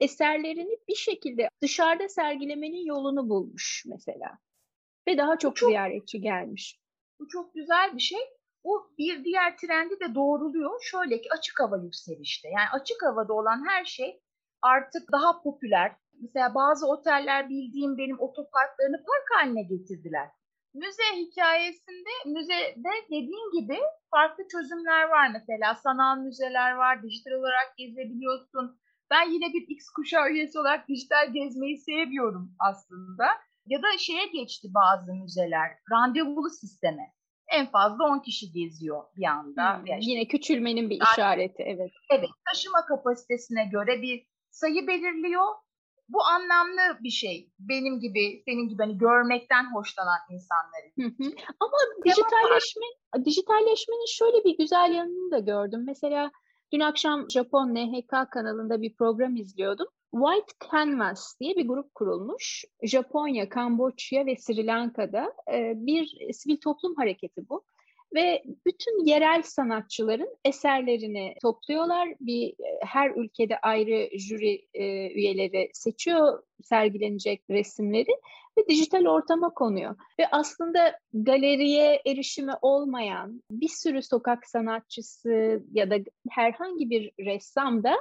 eserlerini 0.00 0.78
bir 0.88 0.94
şekilde 0.94 1.48
dışarıda 1.62 2.08
sergilemenin 2.08 2.86
yolunu 2.86 3.28
bulmuş 3.28 3.84
mesela. 3.86 4.38
Ve 5.08 5.18
daha 5.18 5.38
çok, 5.38 5.56
çok 5.56 5.68
ziyaretçi 5.68 6.20
gelmiş. 6.20 6.80
Bu 7.20 7.28
çok 7.28 7.54
güzel 7.54 7.94
bir 7.94 8.02
şey. 8.02 8.20
Bu 8.64 8.92
bir 8.98 9.24
diğer 9.24 9.56
trendi 9.56 10.00
de 10.00 10.14
doğruluyor. 10.14 10.82
Şöyle 10.82 11.20
ki 11.20 11.28
açık 11.38 11.60
hava 11.60 11.76
yükselişte. 11.76 12.48
Yani 12.48 12.68
açık 12.72 13.02
havada 13.02 13.32
olan 13.32 13.68
her 13.68 13.84
şey 13.84 14.20
artık 14.62 15.12
daha 15.12 15.42
popüler, 15.42 15.92
Mesela 16.20 16.54
bazı 16.54 16.86
oteller 16.86 17.48
bildiğim 17.48 17.98
benim 17.98 18.20
otoparklarını 18.20 18.96
park 18.96 19.26
haline 19.34 19.62
getirdiler. 19.62 20.28
Müze 20.74 21.02
hikayesinde, 21.16 22.10
müzede 22.26 22.92
dediğin 23.06 23.60
gibi 23.60 23.78
farklı 24.10 24.48
çözümler 24.48 25.08
var. 25.08 25.28
Mesela 25.32 25.74
sanal 25.74 26.18
müzeler 26.18 26.72
var, 26.72 27.02
dijital 27.02 27.32
olarak 27.32 27.76
gezebiliyorsun. 27.76 28.80
Ben 29.10 29.30
yine 29.30 29.52
bir 29.52 29.64
X 29.68 29.90
kuşağı 29.96 30.30
üyesi 30.30 30.58
olarak 30.58 30.88
dijital 30.88 31.32
gezmeyi 31.32 31.78
seviyorum 31.78 32.52
aslında. 32.58 33.26
Ya 33.66 33.82
da 33.82 33.98
şeye 33.98 34.26
geçti 34.26 34.68
bazı 34.74 35.14
müzeler, 35.14 35.70
randevulu 35.92 36.50
sisteme. 36.50 37.12
En 37.52 37.66
fazla 37.66 38.04
10 38.04 38.18
kişi 38.18 38.52
geziyor 38.52 39.04
bir 39.16 39.24
anda. 39.24 39.76
Hmm, 39.76 39.84
işte, 39.84 39.98
yine 40.00 40.28
küçülmenin 40.28 40.90
bir 40.90 41.00
işareti, 41.02 41.62
evet. 41.62 41.90
Evet, 42.10 42.30
taşıma 42.50 42.86
kapasitesine 42.88 43.64
göre 43.64 44.02
bir 44.02 44.26
sayı 44.50 44.86
belirliyor 44.86 45.44
bu 46.12 46.22
anlamlı 46.22 47.02
bir 47.02 47.10
şey. 47.10 47.50
Benim 47.58 48.00
gibi, 48.00 48.42
senin 48.44 48.68
gibi 48.68 48.82
hani 48.82 48.98
görmekten 48.98 49.74
hoşlanan 49.74 50.18
hı. 51.02 51.30
Ama 51.60 51.72
dijitalleşme, 52.04 52.86
dijitalleşmenin 53.24 54.16
şöyle 54.18 54.44
bir 54.44 54.58
güzel 54.58 54.92
yanını 54.92 55.30
da 55.30 55.38
gördüm. 55.38 55.82
Mesela 55.86 56.30
dün 56.72 56.80
akşam 56.80 57.30
Japon 57.30 57.74
NHK 57.74 58.30
kanalında 58.30 58.82
bir 58.82 58.94
program 58.94 59.36
izliyordum. 59.36 59.86
White 60.12 60.52
Canvas 60.72 61.40
diye 61.40 61.56
bir 61.56 61.68
grup 61.68 61.94
kurulmuş. 61.94 62.64
Japonya, 62.82 63.48
Kamboçya 63.48 64.26
ve 64.26 64.36
Sri 64.36 64.66
Lanka'da 64.66 65.32
bir 65.74 66.32
sivil 66.32 66.56
toplum 66.56 66.94
hareketi 66.96 67.48
bu 67.48 67.64
ve 68.14 68.42
bütün 68.66 69.04
yerel 69.04 69.42
sanatçıların 69.42 70.36
eserlerini 70.44 71.34
topluyorlar. 71.42 72.08
Bir 72.20 72.54
her 72.82 73.10
ülkede 73.10 73.58
ayrı 73.58 74.18
jüri 74.18 74.66
e, 74.74 75.10
üyeleri 75.10 75.70
seçiyor 75.72 76.42
sergilenecek 76.62 77.42
resimleri 77.50 78.10
ve 78.58 78.68
dijital 78.68 79.06
ortama 79.06 79.50
konuyor. 79.50 79.96
Ve 80.20 80.26
aslında 80.30 80.98
galeriye 81.12 82.02
erişimi 82.06 82.52
olmayan 82.62 83.42
bir 83.50 83.68
sürü 83.68 84.02
sokak 84.02 84.46
sanatçısı 84.46 85.62
ya 85.72 85.90
da 85.90 85.96
herhangi 86.30 86.90
bir 86.90 87.10
ressam 87.18 87.82
da 87.82 87.94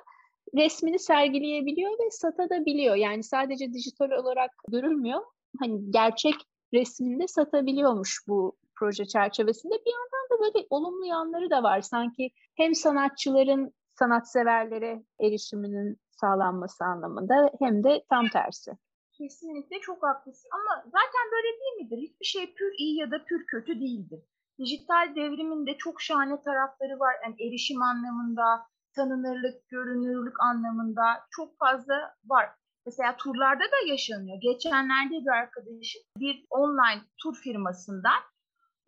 resmini 0.55 0.99
sergileyebiliyor 0.99 1.91
ve 1.91 2.11
satabiliyor. 2.11 2.95
Yani 2.95 3.23
sadece 3.23 3.73
dijital 3.73 4.11
olarak 4.11 4.51
görülmüyor. 4.67 5.21
Hani 5.59 5.91
gerçek 5.91 6.35
resminde 6.73 7.27
satabiliyormuş 7.27 8.19
bu 8.27 8.55
proje 8.79 9.05
çerçevesinde. 9.05 9.73
Bir 9.73 9.93
yandan 9.93 10.25
da 10.31 10.43
böyle 10.43 10.67
olumlu 10.69 11.05
yanları 11.05 11.49
da 11.49 11.63
var. 11.63 11.81
Sanki 11.81 12.31
hem 12.55 12.75
sanatçıların 12.75 13.73
sanatseverlere 13.99 15.03
erişiminin 15.21 15.97
sağlanması 16.09 16.85
anlamında 16.85 17.51
hem 17.59 17.83
de 17.83 18.05
tam 18.09 18.27
tersi. 18.27 18.71
Kesinlikle 19.17 19.79
çok 19.79 20.03
haklısın 20.03 20.49
ama 20.53 20.83
zaten 20.85 21.25
böyle 21.31 21.59
değil 21.59 21.83
midir? 21.83 22.09
Hiçbir 22.09 22.25
şey 22.25 22.53
pür 22.53 22.73
iyi 22.77 22.99
ya 22.99 23.11
da 23.11 23.25
pür 23.25 23.45
kötü 23.45 23.79
değildir. 23.79 24.19
Dijital 24.59 25.15
devrimin 25.15 25.67
de 25.67 25.77
çok 25.77 26.01
şahane 26.01 26.41
tarafları 26.41 26.99
var. 26.99 27.15
Yani 27.23 27.35
erişim 27.47 27.81
anlamında, 27.81 28.65
tanınırlık, 28.95 29.67
görünürlük 29.69 30.39
anlamında 30.43 31.03
çok 31.29 31.57
fazla 31.57 32.15
var. 32.25 32.49
Mesela 32.85 33.17
turlarda 33.17 33.63
da 33.63 33.87
yaşanıyor. 33.87 34.37
Geçenlerde 34.41 35.13
bir 35.25 35.31
arkadaşım 35.41 36.01
bir 36.19 36.45
online 36.49 37.01
tur 37.23 37.35
firmasından 37.35 38.21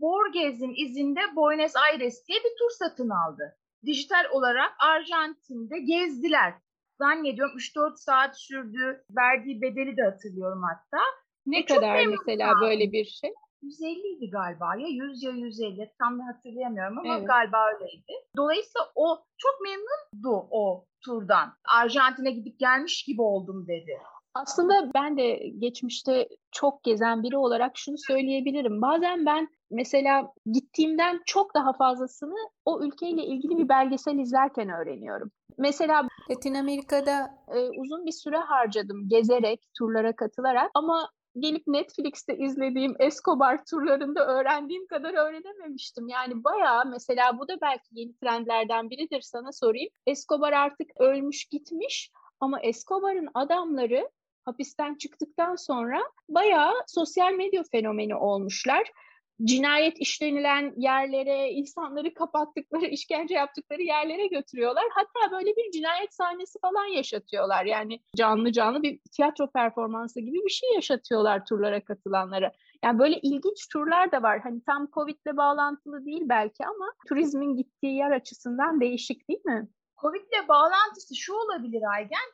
Borges'in 0.01 0.73
izinde 0.85 1.19
Buenos 1.35 1.75
Aires 1.75 2.27
diye 2.27 2.39
bir 2.39 2.57
tur 2.59 2.69
satın 2.79 3.09
aldı. 3.09 3.57
Dijital 3.85 4.25
olarak 4.31 4.71
Arjantin'de 4.79 5.79
gezdiler. 5.79 6.53
Zannediyorum 6.97 7.57
3-4 7.57 7.97
saat 7.97 8.39
sürdü. 8.39 9.05
Verdiği 9.17 9.61
bedeli 9.61 9.97
de 9.97 10.03
hatırlıyorum 10.03 10.61
hatta. 10.63 11.03
Ne 11.45 11.59
e 11.59 11.65
kadar 11.65 12.05
mesela 12.05 12.53
kaldım. 12.53 12.67
böyle 12.67 12.91
bir 12.91 13.05
şey? 13.05 13.33
150 13.61 13.89
idi 13.89 14.29
galiba 14.29 14.75
ya 14.75 14.87
100 14.87 15.23
ya 15.23 15.31
150 15.31 15.91
tam 15.99 16.19
da 16.19 16.23
hatırlayamıyorum 16.25 16.97
ama 16.97 17.17
evet. 17.17 17.27
galiba 17.27 17.57
öyleydi. 17.73 18.13
Dolayısıyla 18.37 18.91
o 18.95 19.23
çok 19.37 19.61
memnundu 19.61 20.47
o 20.51 20.85
turdan. 21.05 21.53
Arjantin'e 21.77 22.31
gidip 22.31 22.59
gelmiş 22.59 23.03
gibi 23.03 23.21
oldum 23.21 23.67
dedi. 23.67 23.99
Aslında 24.33 24.91
ben 24.95 25.17
de 25.17 25.35
geçmişte 25.59 26.27
çok 26.51 26.83
gezen 26.83 27.23
biri 27.23 27.37
olarak 27.37 27.71
şunu 27.75 27.95
söyleyebilirim. 27.97 28.81
Bazen 28.81 29.25
ben 29.25 29.47
mesela 29.71 30.33
gittiğimden 30.45 31.19
çok 31.25 31.55
daha 31.55 31.73
fazlasını 31.73 32.35
o 32.65 32.83
ülkeyle 32.83 33.25
ilgili 33.25 33.57
bir 33.57 33.69
belgesel 33.69 34.19
izlerken 34.19 34.69
öğreniyorum. 34.69 35.31
Mesela 35.57 36.07
Latin 36.31 36.53
Amerika'da 36.53 37.29
e, 37.47 37.69
uzun 37.69 38.05
bir 38.05 38.11
süre 38.11 38.37
harcadım 38.37 39.09
gezerek, 39.09 39.67
turlara 39.77 40.15
katılarak 40.15 40.71
ama 40.73 41.09
gelip 41.39 41.67
Netflix'te 41.67 42.37
izlediğim 42.37 42.95
Escobar 42.99 43.65
turlarında 43.65 44.27
öğrendiğim 44.27 44.87
kadar 44.87 45.13
öğrenememiştim. 45.13 46.07
Yani 46.07 46.43
bayağı 46.43 46.85
mesela 46.85 47.39
bu 47.39 47.47
da 47.47 47.61
belki 47.61 47.87
yeni 47.91 48.15
trendlerden 48.15 48.89
biridir 48.89 49.21
sana 49.21 49.51
sorayım. 49.51 49.89
Escobar 50.07 50.53
artık 50.53 50.87
ölmüş 50.99 51.45
gitmiş 51.45 52.11
ama 52.39 52.59
Escobar'ın 52.61 53.29
adamları 53.33 54.09
hapisten 54.45 54.95
çıktıktan 54.95 55.56
sonra 55.56 56.01
bayağı 56.30 56.73
sosyal 56.88 57.34
medya 57.34 57.63
fenomeni 57.71 58.15
olmuşlar 58.15 58.91
cinayet 59.43 59.99
işlenilen 59.99 60.73
yerlere, 60.77 61.51
insanları 61.51 62.13
kapattıkları, 62.13 62.86
işkence 62.91 63.34
yaptıkları 63.36 63.82
yerlere 63.82 64.27
götürüyorlar. 64.27 64.84
Hatta 64.93 65.32
böyle 65.32 65.49
bir 65.49 65.71
cinayet 65.71 66.13
sahnesi 66.13 66.60
falan 66.60 66.86
yaşatıyorlar. 66.86 67.65
Yani 67.65 67.99
canlı 68.17 68.51
canlı 68.51 68.84
bir 68.84 68.99
tiyatro 69.15 69.51
performansı 69.51 70.19
gibi 70.19 70.38
bir 70.45 70.49
şey 70.49 70.73
yaşatıyorlar 70.75 71.45
turlara 71.45 71.84
katılanlara. 71.84 72.51
Yani 72.84 72.99
böyle 72.99 73.19
ilginç 73.19 73.67
turlar 73.73 74.12
da 74.12 74.23
var. 74.23 74.39
Hani 74.39 74.62
tam 74.65 74.88
Covid'le 74.93 75.38
bağlantılı 75.38 76.06
değil 76.06 76.21
belki 76.25 76.65
ama 76.65 76.86
turizmin 77.08 77.56
gittiği 77.56 77.95
yer 77.95 78.12
açısından 78.12 78.82
değişik 78.82 79.30
değil 79.30 79.45
mi? 79.45 79.67
Covid'le 80.01 80.47
bağlantısı 80.47 81.15
şu 81.15 81.33
olabilir 81.33 81.81
Aygen. 81.93 82.27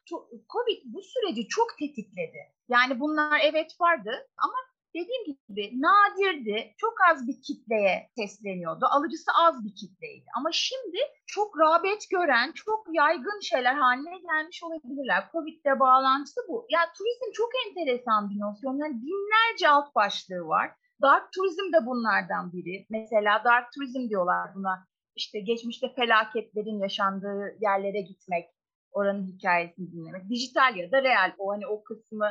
Covid 0.49 0.81
bu 0.85 1.01
süreci 1.01 1.47
çok 1.47 1.77
tetikledi. 1.79 2.39
Yani 2.69 2.99
bunlar 2.99 3.39
evet 3.43 3.81
vardı 3.81 4.11
ama 4.37 4.57
dediğim 4.95 5.23
gibi 5.25 5.81
nadirdi. 5.81 6.73
Çok 6.77 6.93
az 7.11 7.27
bir 7.27 7.41
kitleye 7.41 8.09
sesleniyordu. 8.15 8.85
Alıcısı 8.85 9.31
az 9.45 9.65
bir 9.65 9.75
kitleydi. 9.75 10.25
Ama 10.37 10.49
şimdi 10.51 10.97
çok 11.25 11.59
rağbet 11.59 12.09
gören, 12.09 12.51
çok 12.51 12.87
yaygın 12.91 13.39
şeyler 13.39 13.73
haline 13.73 14.17
gelmiş 14.17 14.63
olabilirler. 14.63 15.29
Covid'le 15.31 15.79
bağlantısı 15.79 16.41
bu. 16.47 16.65
Ya 16.69 16.79
turizm 16.97 17.31
çok 17.33 17.49
enteresan 17.67 18.29
bir 18.29 18.39
nosyon. 18.39 18.77
Yani 18.77 19.01
binlerce 19.01 19.69
alt 19.69 19.95
başlığı 19.95 20.47
var. 20.47 20.71
Dark 21.01 21.33
turizm 21.33 21.73
de 21.73 21.85
bunlardan 21.85 22.53
biri. 22.53 22.85
Mesela 22.89 23.41
dark 23.43 23.71
turizm 23.73 24.09
diyorlar 24.09 24.55
buna. 24.55 24.87
İşte 25.17 25.39
geçmişte 25.39 25.93
felaketlerin 25.95 26.79
yaşandığı 26.79 27.57
yerlere 27.61 28.01
gitmek, 28.01 28.49
oranın 28.91 29.27
hikayesini 29.27 29.91
dinlemek. 29.91 30.29
Dijital 30.29 30.75
ya 30.75 30.91
da 30.91 31.03
real 31.03 31.31
o 31.37 31.51
hani 31.51 31.67
o 31.67 31.83
kısmı 31.83 32.27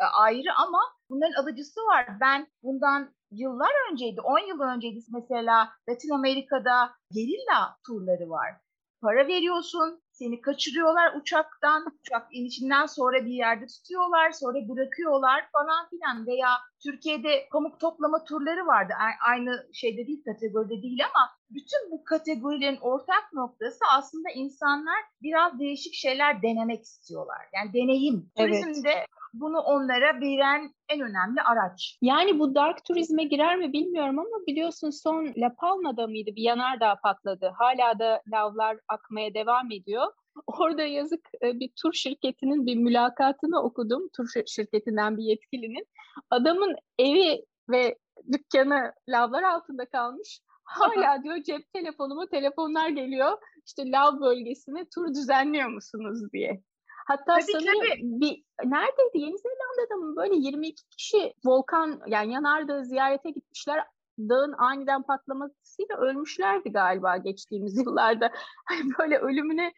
e, 0.00 0.04
ayrı 0.04 0.52
ama 0.66 0.80
bunların 1.10 1.42
alıcısı 1.42 1.80
var. 1.80 2.06
Ben 2.20 2.46
bundan 2.62 3.14
yıllar 3.30 3.90
önceydi, 3.90 4.20
10 4.20 4.38
yıl 4.48 4.60
önceydi 4.60 5.00
mesela 5.12 5.68
Latin 5.88 6.10
Amerika'da 6.10 6.92
gerilla 7.10 7.76
turları 7.86 8.30
var. 8.30 8.54
Para 9.02 9.26
veriyorsun, 9.26 10.02
seni 10.18 10.40
kaçırıyorlar 10.40 11.14
uçaktan, 11.20 11.86
uçak 12.00 12.26
inişinden 12.30 12.86
sonra 12.86 13.24
bir 13.24 13.32
yerde 13.32 13.66
tutuyorlar, 13.66 14.30
sonra 14.30 14.58
bırakıyorlar 14.68 15.48
falan 15.52 15.88
filan 15.90 16.26
veya 16.26 16.48
Türkiye'de 16.82 17.48
pamuk 17.52 17.80
toplama 17.80 18.24
turları 18.24 18.66
vardı. 18.66 18.92
Aynı 19.28 19.66
şeyde 19.72 20.06
değil, 20.06 20.22
kategoride 20.24 20.82
değil 20.82 21.00
ama 21.04 21.30
bütün 21.50 21.90
bu 21.90 22.04
kategorilerin 22.04 22.78
ortak 22.80 23.32
noktası 23.32 23.84
aslında 23.96 24.28
insanlar 24.34 24.98
biraz 25.22 25.58
değişik 25.58 25.94
şeyler 25.94 26.42
denemek 26.42 26.82
istiyorlar. 26.82 27.42
Yani 27.54 27.72
deneyim. 27.72 28.30
Evet. 28.36 28.52
Turizmde 28.52 29.06
bunu 29.40 29.58
onlara 29.58 30.20
veren 30.20 30.74
en 30.88 31.00
önemli 31.00 31.40
araç. 31.42 31.98
Yani 32.02 32.38
bu 32.38 32.54
dark 32.54 32.84
turizme 32.84 33.24
girer 33.24 33.56
mi 33.56 33.72
bilmiyorum 33.72 34.18
ama 34.18 34.46
biliyorsun 34.46 34.90
son 34.90 35.32
La 35.36 35.54
Palma'da 35.54 36.06
mıydı 36.06 36.30
bir 36.36 36.42
yanardağ 36.42 36.96
patladı. 37.02 37.52
Hala 37.58 37.98
da 37.98 38.22
lavlar 38.32 38.78
akmaya 38.88 39.34
devam 39.34 39.72
ediyor. 39.72 40.06
Orada 40.46 40.82
yazık 40.82 41.28
e, 41.42 41.60
bir 41.60 41.70
tur 41.82 41.92
şirketinin 41.92 42.66
bir 42.66 42.76
mülakatını 42.76 43.62
okudum. 43.62 44.08
Tur 44.16 44.28
şirketinden 44.46 45.16
bir 45.16 45.22
yetkilinin. 45.22 45.86
Adamın 46.30 46.76
evi 46.98 47.44
ve 47.70 47.98
dükkanı 48.32 48.92
lavlar 49.08 49.42
altında 49.42 49.86
kalmış. 49.86 50.40
Hala 50.64 51.22
diyor 51.24 51.42
cep 51.42 51.72
telefonumu 51.72 52.28
telefonlar 52.28 52.88
geliyor. 52.88 53.38
İşte 53.66 53.90
lav 53.90 54.20
bölgesine 54.20 54.84
tur 54.94 55.14
düzenliyor 55.14 55.68
musunuz 55.68 56.32
diye. 56.32 56.62
Hatta 57.08 57.24
tabii, 57.24 57.52
sanırım 57.52 57.80
tabii. 57.80 58.00
bir 58.02 58.44
neredeydi 58.64 59.18
Yeni 59.18 59.38
Zelanda'da 59.38 59.96
mı 59.96 60.16
böyle 60.16 60.34
22 60.36 60.88
kişi 60.88 61.34
volkan 61.44 62.00
yani 62.06 62.32
yanardağı 62.32 62.84
ziyarete 62.84 63.30
gitmişler. 63.30 63.84
Dağın 64.18 64.52
aniden 64.58 65.02
patlamasıyla 65.02 65.96
ölmüşlerdi 65.98 66.72
galiba 66.72 67.16
geçtiğimiz 67.16 67.76
yıllarda. 67.86 68.30
Hani 68.64 68.80
böyle 68.98 69.18
ölümüne 69.18 69.72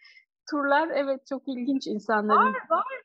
turlar 0.51 0.88
evet 0.95 1.27
çok 1.27 1.43
ilginç 1.47 1.87
insanların. 1.87 2.55
Var 2.55 2.66
var. 2.71 3.03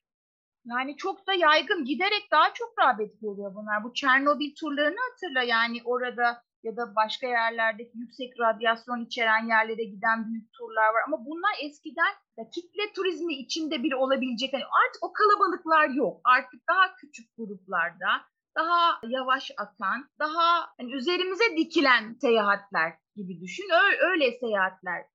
Yani 0.66 0.98
çok 0.98 1.28
da 1.28 1.34
yaygın 1.34 1.86
giderek 1.86 2.28
daha 2.32 2.54
çok 2.54 2.74
rağbet 2.80 3.22
görüyor 3.22 3.56
bunlar. 3.56 3.84
Bu 3.84 3.94
Çernobil 3.94 4.56
turlarını 4.60 5.00
hatırla 5.12 5.44
yani 5.44 5.82
orada 5.86 6.44
ya 6.66 6.78
da 6.78 6.96
başka 6.96 7.28
yerlerdeki 7.28 7.98
yüksek 7.98 8.40
radyasyon 8.40 9.06
içeren 9.06 9.48
yerlere 9.48 9.84
giden 9.84 10.28
büyük 10.28 10.54
turlar 10.54 10.90
var. 10.94 11.04
Ama 11.08 11.18
bunlar 11.26 11.54
eskiden 11.66 12.14
ya 12.38 12.50
kitle 12.50 12.94
turizmi 12.96 13.34
içinde 13.34 13.84
bir 13.84 13.94
olabilecek. 13.94 14.54
Yani 14.54 14.64
artık 14.82 15.04
o 15.04 15.14
kalabalıklar 15.14 15.90
yok. 15.90 16.22
Artık 16.24 16.62
daha 16.70 16.96
küçük 16.96 17.28
gruplarda 17.38 18.12
daha 18.58 19.00
yavaş 19.08 19.52
akan, 19.58 20.10
daha 20.20 20.68
hani 20.78 20.94
üzerimize 20.94 21.58
dikilen 21.58 22.14
seyahatler 22.22 22.94
gibi 23.16 23.42
düşün. 23.42 23.70
Öyle, 23.84 23.98
öyle 23.98 24.32
seyahatler 24.40 25.06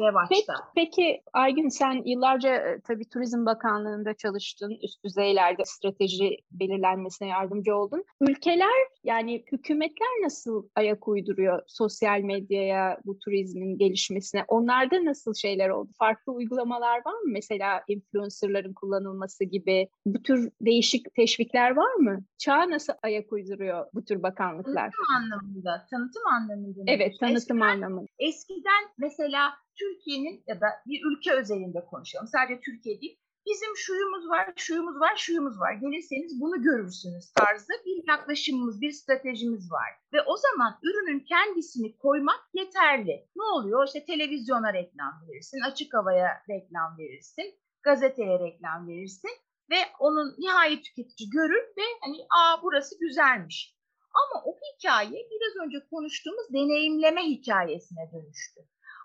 revaçta. 0.00 0.54
Peki, 0.74 0.92
peki 0.96 1.22
Aygün 1.32 1.68
sen 1.68 2.02
yıllarca 2.04 2.54
e, 2.54 2.80
tabii 2.80 3.08
Turizm 3.08 3.46
Bakanlığı'nda 3.46 4.14
çalıştın. 4.14 4.78
Üst 4.82 5.04
düzeylerde 5.04 5.62
strateji 5.64 6.36
belirlenmesine 6.52 7.28
yardımcı 7.28 7.76
oldun. 7.76 8.04
Ülkeler 8.20 8.86
yani 9.04 9.44
hükümetler 9.52 10.08
nasıl 10.22 10.68
ayak 10.76 11.08
uyduruyor 11.08 11.62
sosyal 11.66 12.20
medyaya, 12.20 12.98
bu 13.04 13.18
turizmin 13.18 13.78
gelişmesine? 13.78 14.44
Onlarda 14.48 15.04
nasıl 15.04 15.34
şeyler 15.34 15.68
oldu? 15.68 15.90
Farklı 15.98 16.32
uygulamalar 16.32 16.96
var 17.06 17.12
mı? 17.12 17.30
Mesela 17.32 17.82
influencerların 17.88 18.72
kullanılması 18.72 19.44
gibi 19.44 19.88
bu 20.06 20.22
tür 20.22 20.50
değişik 20.60 21.14
teşvikler 21.14 21.76
var 21.76 21.94
mı? 21.94 22.18
Çağ 22.38 22.70
nasıl 22.70 22.92
ayak 23.02 23.32
uyduruyor 23.32 23.86
bu 23.94 24.04
tür 24.04 24.22
bakanlıklar? 24.22 24.74
Tanıtım 24.74 25.16
anlamında. 25.16 25.86
Tanıtım 25.90 26.22
anlamında. 26.26 26.80
Evet, 26.86 27.12
tanıtım 27.20 27.36
eskiden, 27.36 27.60
anlamında. 27.60 28.06
Eskiden 28.18 28.84
mesela 28.98 29.52
Türkiye'nin 29.78 30.44
ya 30.46 30.60
da 30.60 30.66
bir 30.86 31.00
ülke 31.08 31.32
özelinde 31.32 31.84
konuşalım. 31.90 32.26
Sadece 32.26 32.60
Türkiye 32.60 33.00
değil. 33.00 33.18
Bizim 33.46 33.76
şuyumuz 33.76 34.28
var, 34.28 34.52
şuyumuz 34.56 35.00
var, 35.00 35.16
şuyumuz 35.16 35.60
var. 35.60 35.72
Gelirseniz 35.72 36.40
bunu 36.40 36.62
görürsünüz 36.62 37.32
tarzı 37.32 37.72
bir 37.86 38.08
yaklaşımımız, 38.08 38.80
bir 38.80 38.90
stratejimiz 38.90 39.72
var. 39.72 39.90
Ve 40.12 40.22
o 40.22 40.36
zaman 40.36 40.78
ürünün 40.82 41.20
kendisini 41.20 41.96
koymak 41.96 42.40
yeterli. 42.54 43.28
Ne 43.36 43.42
oluyor? 43.42 43.86
İşte 43.86 44.04
televizyona 44.04 44.72
reklam 44.72 45.12
verirsin, 45.28 45.60
açık 45.60 45.94
havaya 45.94 46.42
reklam 46.50 46.98
verirsin, 46.98 47.54
gazeteye 47.82 48.38
reklam 48.38 48.88
verirsin 48.88 49.30
ve 49.70 49.76
onun 49.98 50.34
nihai 50.38 50.82
tüketici 50.82 51.30
görür 51.30 51.64
ve 51.78 51.82
hani 52.00 52.16
aa 52.38 52.62
burası 52.62 52.98
güzelmiş. 53.00 53.76
Ama 54.14 54.44
o 54.44 54.56
hikaye 54.56 55.28
biraz 55.30 55.66
önce 55.66 55.78
konuştuğumuz 55.90 56.52
deneyimleme 56.52 57.22
hikayesine 57.22 58.10
dönüştü. 58.12 58.60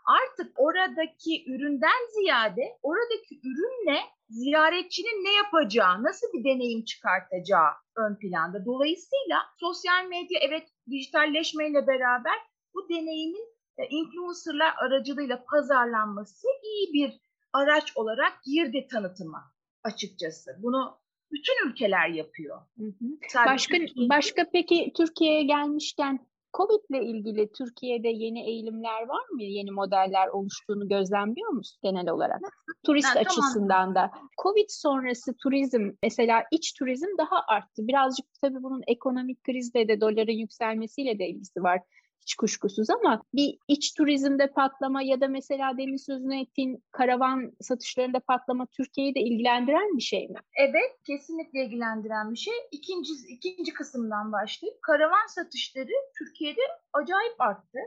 Artık 0.06 0.54
oradaki 0.56 1.52
üründen 1.52 2.10
ziyade 2.14 2.78
oradaki 2.84 3.40
ürünle 3.44 4.00
ziyaretçinin 4.30 5.26
ne 5.26 5.34
yapacağı, 5.34 6.04
nasıl 6.04 6.28
bir 6.34 6.44
deneyim 6.44 6.84
çıkartacağı 6.84 7.72
ön 7.96 8.16
planda. 8.16 8.66
Dolayısıyla 8.66 9.38
sosyal 9.60 10.06
medya 10.06 10.40
evet 10.42 10.68
dijitalleşmeyle 10.92 11.88
beraber 11.88 12.40
bu 12.74 12.90
deneyimin 12.90 13.48
e, 13.78 13.88
influencerlar 13.90 14.74
aracılığıyla 14.78 15.46
pazarlanması 15.46 16.48
iyi 16.64 16.94
bir 16.94 17.20
araç 17.54 17.98
olarak 17.98 18.44
girdi 18.44 18.88
tanıtıma 18.92 19.52
açıkçası. 19.84 20.52
Bunu 20.60 20.98
bütün 21.32 21.70
ülkeler 21.70 22.10
yapıyor. 22.10 22.62
Hı 22.78 22.84
hı. 22.84 23.46
Başka 23.46 23.78
başka 23.96 24.50
peki 24.52 24.94
Türkiye'ye 24.98 25.44
gelmişken 25.44 26.28
Covid 26.58 26.80
ile 26.90 27.06
ilgili 27.06 27.52
Türkiye'de 27.52 28.08
yeni 28.08 28.48
eğilimler 28.48 29.08
var 29.08 29.30
mı? 29.30 29.44
Yeni 29.44 29.72
modeller 29.72 30.28
oluştuğunu 30.28 30.88
gözlemliyor 30.88 31.50
musun 31.50 31.80
genel 31.84 32.10
olarak? 32.10 32.42
Turist 32.86 33.16
ha, 33.16 33.20
açısından 33.20 33.94
tamam. 33.94 33.96
da. 33.96 34.12
Covid 34.44 34.70
sonrası 34.70 35.34
turizm, 35.44 35.92
mesela 36.04 36.44
iç 36.52 36.74
turizm 36.74 37.18
daha 37.18 37.44
arttı. 37.48 37.88
Birazcık 37.88 38.26
tabii 38.42 38.64
bunun 38.64 38.82
ekonomik 38.88 39.44
krizle 39.44 39.88
de 39.88 40.02
doların 40.02 40.32
yükselmesiyle 40.32 41.20
de 41.20 41.28
ilgisi 41.28 41.64
var 41.64 41.82
hiç 42.26 42.36
kuşkusuz 42.36 42.90
ama 42.90 43.22
bir 43.34 43.58
iç 43.68 43.94
turizmde 43.94 44.48
patlama 44.48 45.02
ya 45.02 45.22
da 45.22 45.28
mesela 45.28 45.78
demin 45.78 45.98
sözünü 45.98 46.42
ettiğin 46.42 46.84
karavan 46.92 47.52
satışlarında 47.62 48.20
patlama 48.20 48.66
Türkiye'yi 48.66 49.16
de 49.16 49.20
ilgilendiren 49.20 49.98
bir 49.98 50.02
şey 50.02 50.28
mi? 50.28 50.40
Evet, 50.60 50.92
kesinlikle 51.04 51.66
ilgilendiren 51.66 52.32
bir 52.32 52.38
şey. 52.38 52.54
İkinci, 52.72 53.14
ikinci 53.30 53.74
kısımdan 53.74 54.32
başlayıp 54.32 54.82
karavan 54.82 55.28
satışları 55.28 55.92
Türkiye'de 56.18 56.62
acayip 56.94 57.42
arttı 57.42 57.80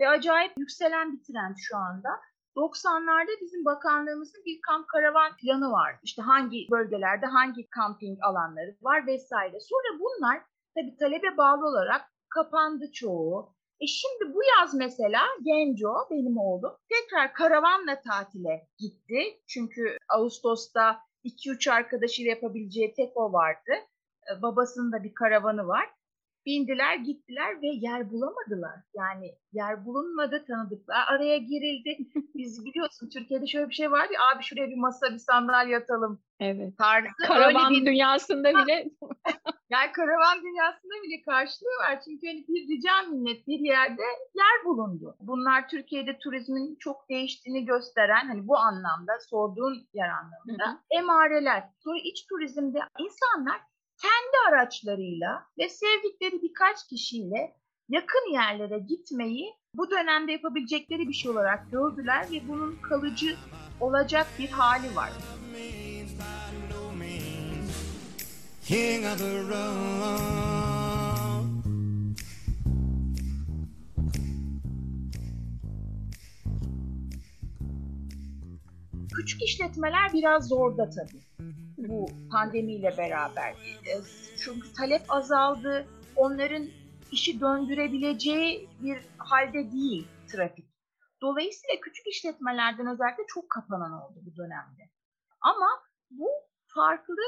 ve 0.00 0.08
acayip 0.08 0.52
yükselen 0.58 1.12
bir 1.12 1.22
trend 1.22 1.54
şu 1.56 1.76
anda. 1.76 2.08
90'larda 2.56 3.40
bizim 3.40 3.64
bakanlığımızın 3.64 4.42
bir 4.44 4.60
kamp 4.60 4.88
karavan 4.88 5.36
planı 5.36 5.72
vardı. 5.72 5.98
İşte 6.02 6.22
hangi 6.22 6.66
bölgelerde 6.70 7.26
hangi 7.26 7.68
kamping 7.70 8.18
alanları 8.22 8.76
var 8.82 9.06
vesaire. 9.06 9.60
Sonra 9.60 10.00
bunlar 10.00 10.42
tabii 10.74 10.96
talebe 10.96 11.36
bağlı 11.36 11.66
olarak 11.66 12.02
kapandı 12.28 12.92
çoğu. 12.92 13.53
E 13.80 13.86
şimdi 13.86 14.34
bu 14.34 14.40
yaz 14.44 14.74
mesela 14.74 15.20
Genco 15.44 16.08
benim 16.10 16.38
oğlum 16.38 16.76
tekrar 16.88 17.34
karavanla 17.34 18.00
tatile 18.00 18.68
gitti. 18.78 19.40
Çünkü 19.46 19.96
Ağustos'ta 20.08 21.00
2-3 21.24 21.70
arkadaşıyla 21.70 22.30
yapabileceği 22.30 22.94
tek 22.94 23.16
o 23.16 23.32
vardı. 23.32 23.72
E, 24.30 24.42
babasının 24.42 24.92
da 24.92 25.04
bir 25.04 25.14
karavanı 25.14 25.66
var. 25.66 25.90
Bindiler 26.46 26.96
gittiler 26.96 27.62
ve 27.62 27.66
yer 27.66 28.10
bulamadılar. 28.10 28.80
Yani 28.94 29.34
yer 29.52 29.84
bulunmadı 29.84 30.44
tanıdıklar 30.48 31.04
araya 31.08 31.38
girildi. 31.38 31.98
Biz 32.34 32.64
biliyorsun 32.64 33.08
Türkiye'de 33.08 33.46
şöyle 33.46 33.68
bir 33.68 33.74
şey 33.74 33.90
var 33.90 34.08
ya 34.12 34.20
abi 34.34 34.42
şuraya 34.42 34.68
bir 34.68 34.76
masa 34.76 35.06
bir 35.12 35.18
sandalye 35.18 35.76
atalım. 35.76 36.22
Evet. 36.40 36.78
Tarzı. 36.78 37.08
Karavan 37.26 37.72
bir... 37.72 37.86
dünyasında 37.86 38.50
bile. 38.50 38.90
yani 39.70 39.92
karavan 39.92 40.42
dünyasında 40.42 40.94
bile 41.02 41.22
karşılığı 41.22 41.76
var. 41.80 42.00
Çünkü 42.04 42.26
hani 42.26 42.44
bir 42.48 42.68
rica 42.68 43.02
minnet 43.02 43.46
bir 43.46 43.60
yerde 43.60 44.02
yer 44.34 44.64
bulundu. 44.64 45.16
Bunlar 45.20 45.68
Türkiye'de 45.68 46.18
turizmin 46.18 46.76
çok 46.80 47.08
değiştiğini 47.08 47.64
gösteren 47.64 48.26
hani 48.26 48.48
bu 48.48 48.56
anlamda 48.56 49.12
sorduğun 49.30 49.86
yer 49.94 50.08
anlamında 50.08 50.66
hı 50.66 50.70
hı. 50.70 50.78
emareler. 50.90 51.64
Sonra 51.78 51.98
iç 52.04 52.26
turizmde 52.26 52.78
insanlar 52.98 53.60
kendi 54.04 54.36
araçlarıyla 54.48 55.46
ve 55.58 55.68
sevdikleri 55.68 56.42
birkaç 56.42 56.86
kişiyle 56.88 57.56
yakın 57.88 58.32
yerlere 58.32 58.78
gitmeyi 58.78 59.46
bu 59.74 59.90
dönemde 59.90 60.32
yapabilecekleri 60.32 61.08
bir 61.08 61.12
şey 61.12 61.30
olarak 61.30 61.70
gördüler 61.72 62.26
ve 62.30 62.48
bunun 62.48 62.76
kalıcı 62.76 63.36
olacak 63.80 64.26
bir 64.38 64.48
hali 64.48 64.96
var. 64.96 65.10
King 68.64 69.04
of 69.04 69.18
the 69.18 69.42
road. 69.42 70.64
Küçük 79.16 79.42
işletmeler 79.42 80.12
biraz 80.12 80.48
zorda 80.48 80.90
tabii 80.90 81.33
bu 81.88 82.06
pandemiyle 82.30 82.96
beraber. 82.98 83.50
E, 83.86 83.92
çünkü 84.44 84.72
talep 84.72 85.02
azaldı. 85.08 85.86
Onların 86.16 86.68
işi 87.12 87.40
döndürebileceği 87.40 88.68
bir 88.82 88.98
halde 89.18 89.72
değil 89.72 90.08
trafik. 90.32 90.66
Dolayısıyla 91.22 91.80
küçük 91.80 92.06
işletmelerden 92.06 92.86
özellikle 92.86 93.22
çok 93.28 93.50
kapanan 93.50 93.92
oldu 93.92 94.20
bu 94.22 94.36
dönemde. 94.36 94.82
Ama 95.40 95.68
bu 96.10 96.28
farklı 96.66 97.22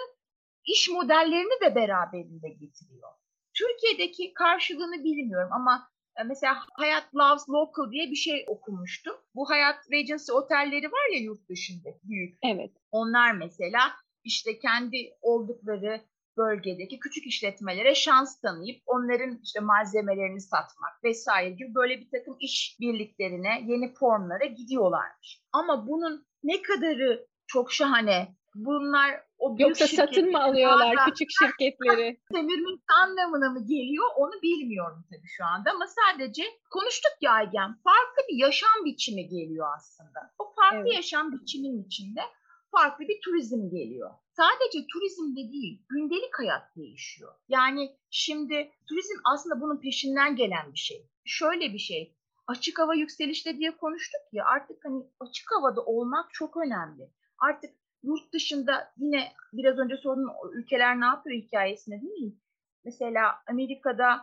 iş 0.67 0.89
modellerini 0.89 1.61
de 1.65 1.75
beraberinde 1.75 2.49
getiriyor. 2.49 3.11
Türkiye'deki 3.55 4.35
karşılığını 4.35 5.05
bilmiyorum 5.05 5.49
ama 5.53 5.91
e, 6.17 6.23
mesela 6.25 6.57
Hayat 6.73 7.15
Loves 7.15 7.49
Local 7.49 7.91
diye 7.93 8.11
bir 8.11 8.17
şey 8.17 8.45
okumuştum. 8.49 9.17
Bu 9.35 9.51
Hayat 9.51 9.93
Regency 9.93 10.33
otelleri 10.33 10.87
var 10.87 11.13
ya 11.13 11.19
yurt 11.19 11.49
dışında 11.49 11.89
büyük. 12.05 12.39
Evet. 12.43 12.71
Onlar 12.91 13.33
mesela 13.33 13.93
işte 14.27 14.59
kendi 14.59 14.97
oldukları 15.23 16.01
bölgedeki 16.37 16.99
küçük 16.99 17.27
işletmelere 17.27 17.95
şans 17.95 18.41
tanıyıp 18.41 18.83
onların 18.87 19.41
işte 19.43 19.61
malzemelerini 19.61 20.41
satmak 20.41 21.05
vesaire 21.05 21.51
gibi 21.51 21.75
böyle 21.75 22.01
bir 22.01 22.11
takım 22.11 22.37
iş 22.41 22.77
birliklerine, 22.81 23.65
yeni 23.67 23.95
formlara 23.95 24.45
gidiyorlarmış. 24.45 25.43
Ama 25.53 25.87
bunun 25.87 26.27
ne 26.43 26.63
kadarı 26.63 27.27
çok 27.47 27.73
şahane. 27.73 28.37
Bunlar 28.55 29.21
o 29.39 29.57
Yoksa 29.59 29.87
satın 29.87 30.31
mı 30.31 30.43
alıyorlar 30.43 30.97
küçük 31.07 31.29
şirketleri? 31.31 32.21
Demirmin 32.33 32.81
anlamına 33.03 33.51
mı 33.51 33.67
geliyor 33.67 34.07
onu 34.17 34.43
bilmiyorum 34.43 35.05
tabii 35.11 35.29
şu 35.37 35.45
anda 35.45 35.71
ama 35.71 35.87
sadece 35.87 36.43
konuştuk 36.71 37.13
ya 37.21 37.43
Egen 37.43 37.75
farklı 37.85 38.23
bir 38.29 38.37
yaşam 38.37 38.85
biçimi 38.85 39.29
geliyor 39.29 39.67
aslında. 39.77 40.21
O 40.39 40.53
farklı 40.55 40.79
evet. 40.79 40.95
yaşam 40.95 41.33
biçiminin 41.33 41.85
içinde 41.85 42.21
farklı 42.71 43.09
bir 43.09 43.21
turizm 43.25 43.71
geliyor. 43.71 44.11
Sadece 44.33 44.87
turizmde 44.93 45.53
değil, 45.53 45.83
gündelik 45.89 46.39
hayat 46.39 46.77
değişiyor. 46.77 47.35
Yani 47.49 47.97
şimdi 48.11 48.73
turizm 48.89 49.19
aslında 49.33 49.61
bunun 49.61 49.81
peşinden 49.81 50.37
gelen 50.37 50.73
bir 50.73 50.79
şey. 50.79 51.07
Şöyle 51.25 51.73
bir 51.73 51.79
şey, 51.79 52.17
açık 52.47 52.79
hava 52.79 52.95
yükselişte 52.95 53.59
diye 53.59 53.77
konuştuk 53.77 54.21
ya 54.33 54.45
artık 54.45 54.85
hani 54.85 55.03
açık 55.21 55.47
havada 55.53 55.81
olmak 55.85 56.35
çok 56.35 56.57
önemli. 56.57 57.11
Artık 57.39 57.71
yurt 58.03 58.33
dışında 58.33 58.93
yine 58.97 59.33
biraz 59.53 59.79
önce 59.79 59.97
sorduğum 59.97 60.31
ülkeler 60.53 61.01
ne 61.01 61.05
yapıyor 61.05 61.37
hikayesine 61.43 62.01
değil 62.03 62.23
mi? 62.23 62.33
Mesela 62.85 63.35
Amerika'da 63.51 64.23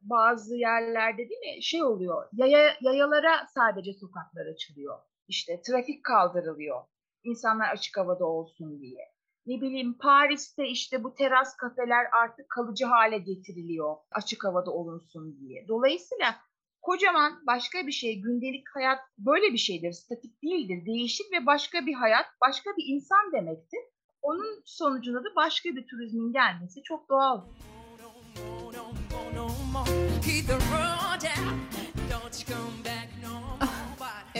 bazı 0.00 0.56
yerlerde 0.56 1.28
değil 1.28 1.56
mi 1.56 1.62
şey 1.62 1.82
oluyor 1.82 2.28
yaya, 2.32 2.76
yayalara 2.80 3.46
sadece 3.54 3.92
sokaklar 3.92 4.46
açılıyor. 4.46 4.98
İşte 5.28 5.62
trafik 5.62 6.04
kaldırılıyor 6.04 6.82
insanlar 7.24 7.70
açık 7.72 7.96
havada 7.96 8.24
olsun 8.24 8.80
diye. 8.80 9.12
Ne 9.46 9.60
bileyim 9.60 9.98
Paris'te 9.98 10.66
işte 10.66 11.04
bu 11.04 11.14
teras 11.14 11.56
kafeler 11.56 12.06
artık 12.22 12.50
kalıcı 12.50 12.84
hale 12.86 13.18
getiriliyor 13.18 13.96
açık 14.12 14.44
havada 14.44 14.70
olunsun 14.70 15.40
diye. 15.40 15.68
Dolayısıyla 15.68 16.36
kocaman 16.82 17.46
başka 17.46 17.86
bir 17.86 17.92
şey, 17.92 18.20
gündelik 18.20 18.64
hayat 18.74 18.98
böyle 19.18 19.52
bir 19.52 19.58
şeydir, 19.58 19.92
statik 19.92 20.42
değildir, 20.42 20.86
değişik 20.86 21.32
ve 21.32 21.46
başka 21.46 21.86
bir 21.86 21.94
hayat, 21.94 22.26
başka 22.40 22.70
bir 22.70 22.84
insan 22.94 23.32
demektir. 23.32 23.80
Onun 24.22 24.62
sonucunda 24.64 25.24
da 25.24 25.28
başka 25.36 25.68
bir 25.68 25.86
turizmin 25.86 26.32
gelmesi 26.32 26.82
çok 26.82 27.08
doğal. 27.08 27.40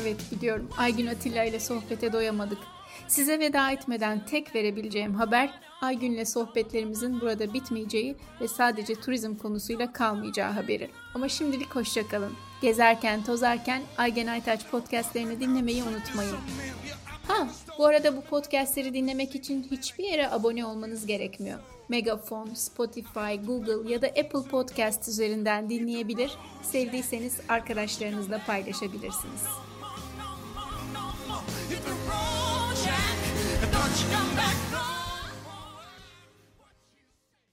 Evet 0.02 0.20
biliyorum. 0.32 0.68
Aygün 0.78 1.06
Atilla 1.06 1.44
ile 1.44 1.60
sohbete 1.60 2.12
doyamadık. 2.12 2.58
Size 3.08 3.38
veda 3.38 3.70
etmeden 3.70 4.26
tek 4.26 4.54
verebileceğim 4.54 5.14
haber 5.14 5.50
Aygün'le 5.80 6.24
sohbetlerimizin 6.24 7.20
burada 7.20 7.54
bitmeyeceği 7.54 8.16
ve 8.40 8.48
sadece 8.48 8.94
turizm 8.94 9.34
konusuyla 9.34 9.92
kalmayacağı 9.92 10.52
haberi. 10.52 10.90
Ama 11.14 11.28
şimdilik 11.28 11.76
hoşçakalın. 11.76 12.32
Gezerken, 12.62 13.24
tozarken 13.24 13.82
Aygen 13.98 14.26
Aytaç 14.26 14.66
podcastlerini 14.66 15.40
dinlemeyi 15.40 15.82
unutmayın. 15.82 16.36
Ha, 17.28 17.48
bu 17.78 17.86
arada 17.86 18.16
bu 18.16 18.20
podcastleri 18.20 18.94
dinlemek 18.94 19.34
için 19.34 19.66
hiçbir 19.70 20.04
yere 20.04 20.30
abone 20.30 20.64
olmanız 20.66 21.06
gerekmiyor. 21.06 21.58
Megafon, 21.88 22.54
Spotify, 22.54 23.34
Google 23.46 23.92
ya 23.92 24.02
da 24.02 24.06
Apple 24.06 24.50
Podcast 24.50 25.08
üzerinden 25.08 25.70
dinleyebilir, 25.70 26.32
sevdiyseniz 26.62 27.40
arkadaşlarınızla 27.48 28.40
paylaşabilirsiniz. 28.46 29.69
Don't 31.70 31.82
you 34.02 34.08
come 34.10 34.34
back, 34.34 34.56
no. 34.72 34.99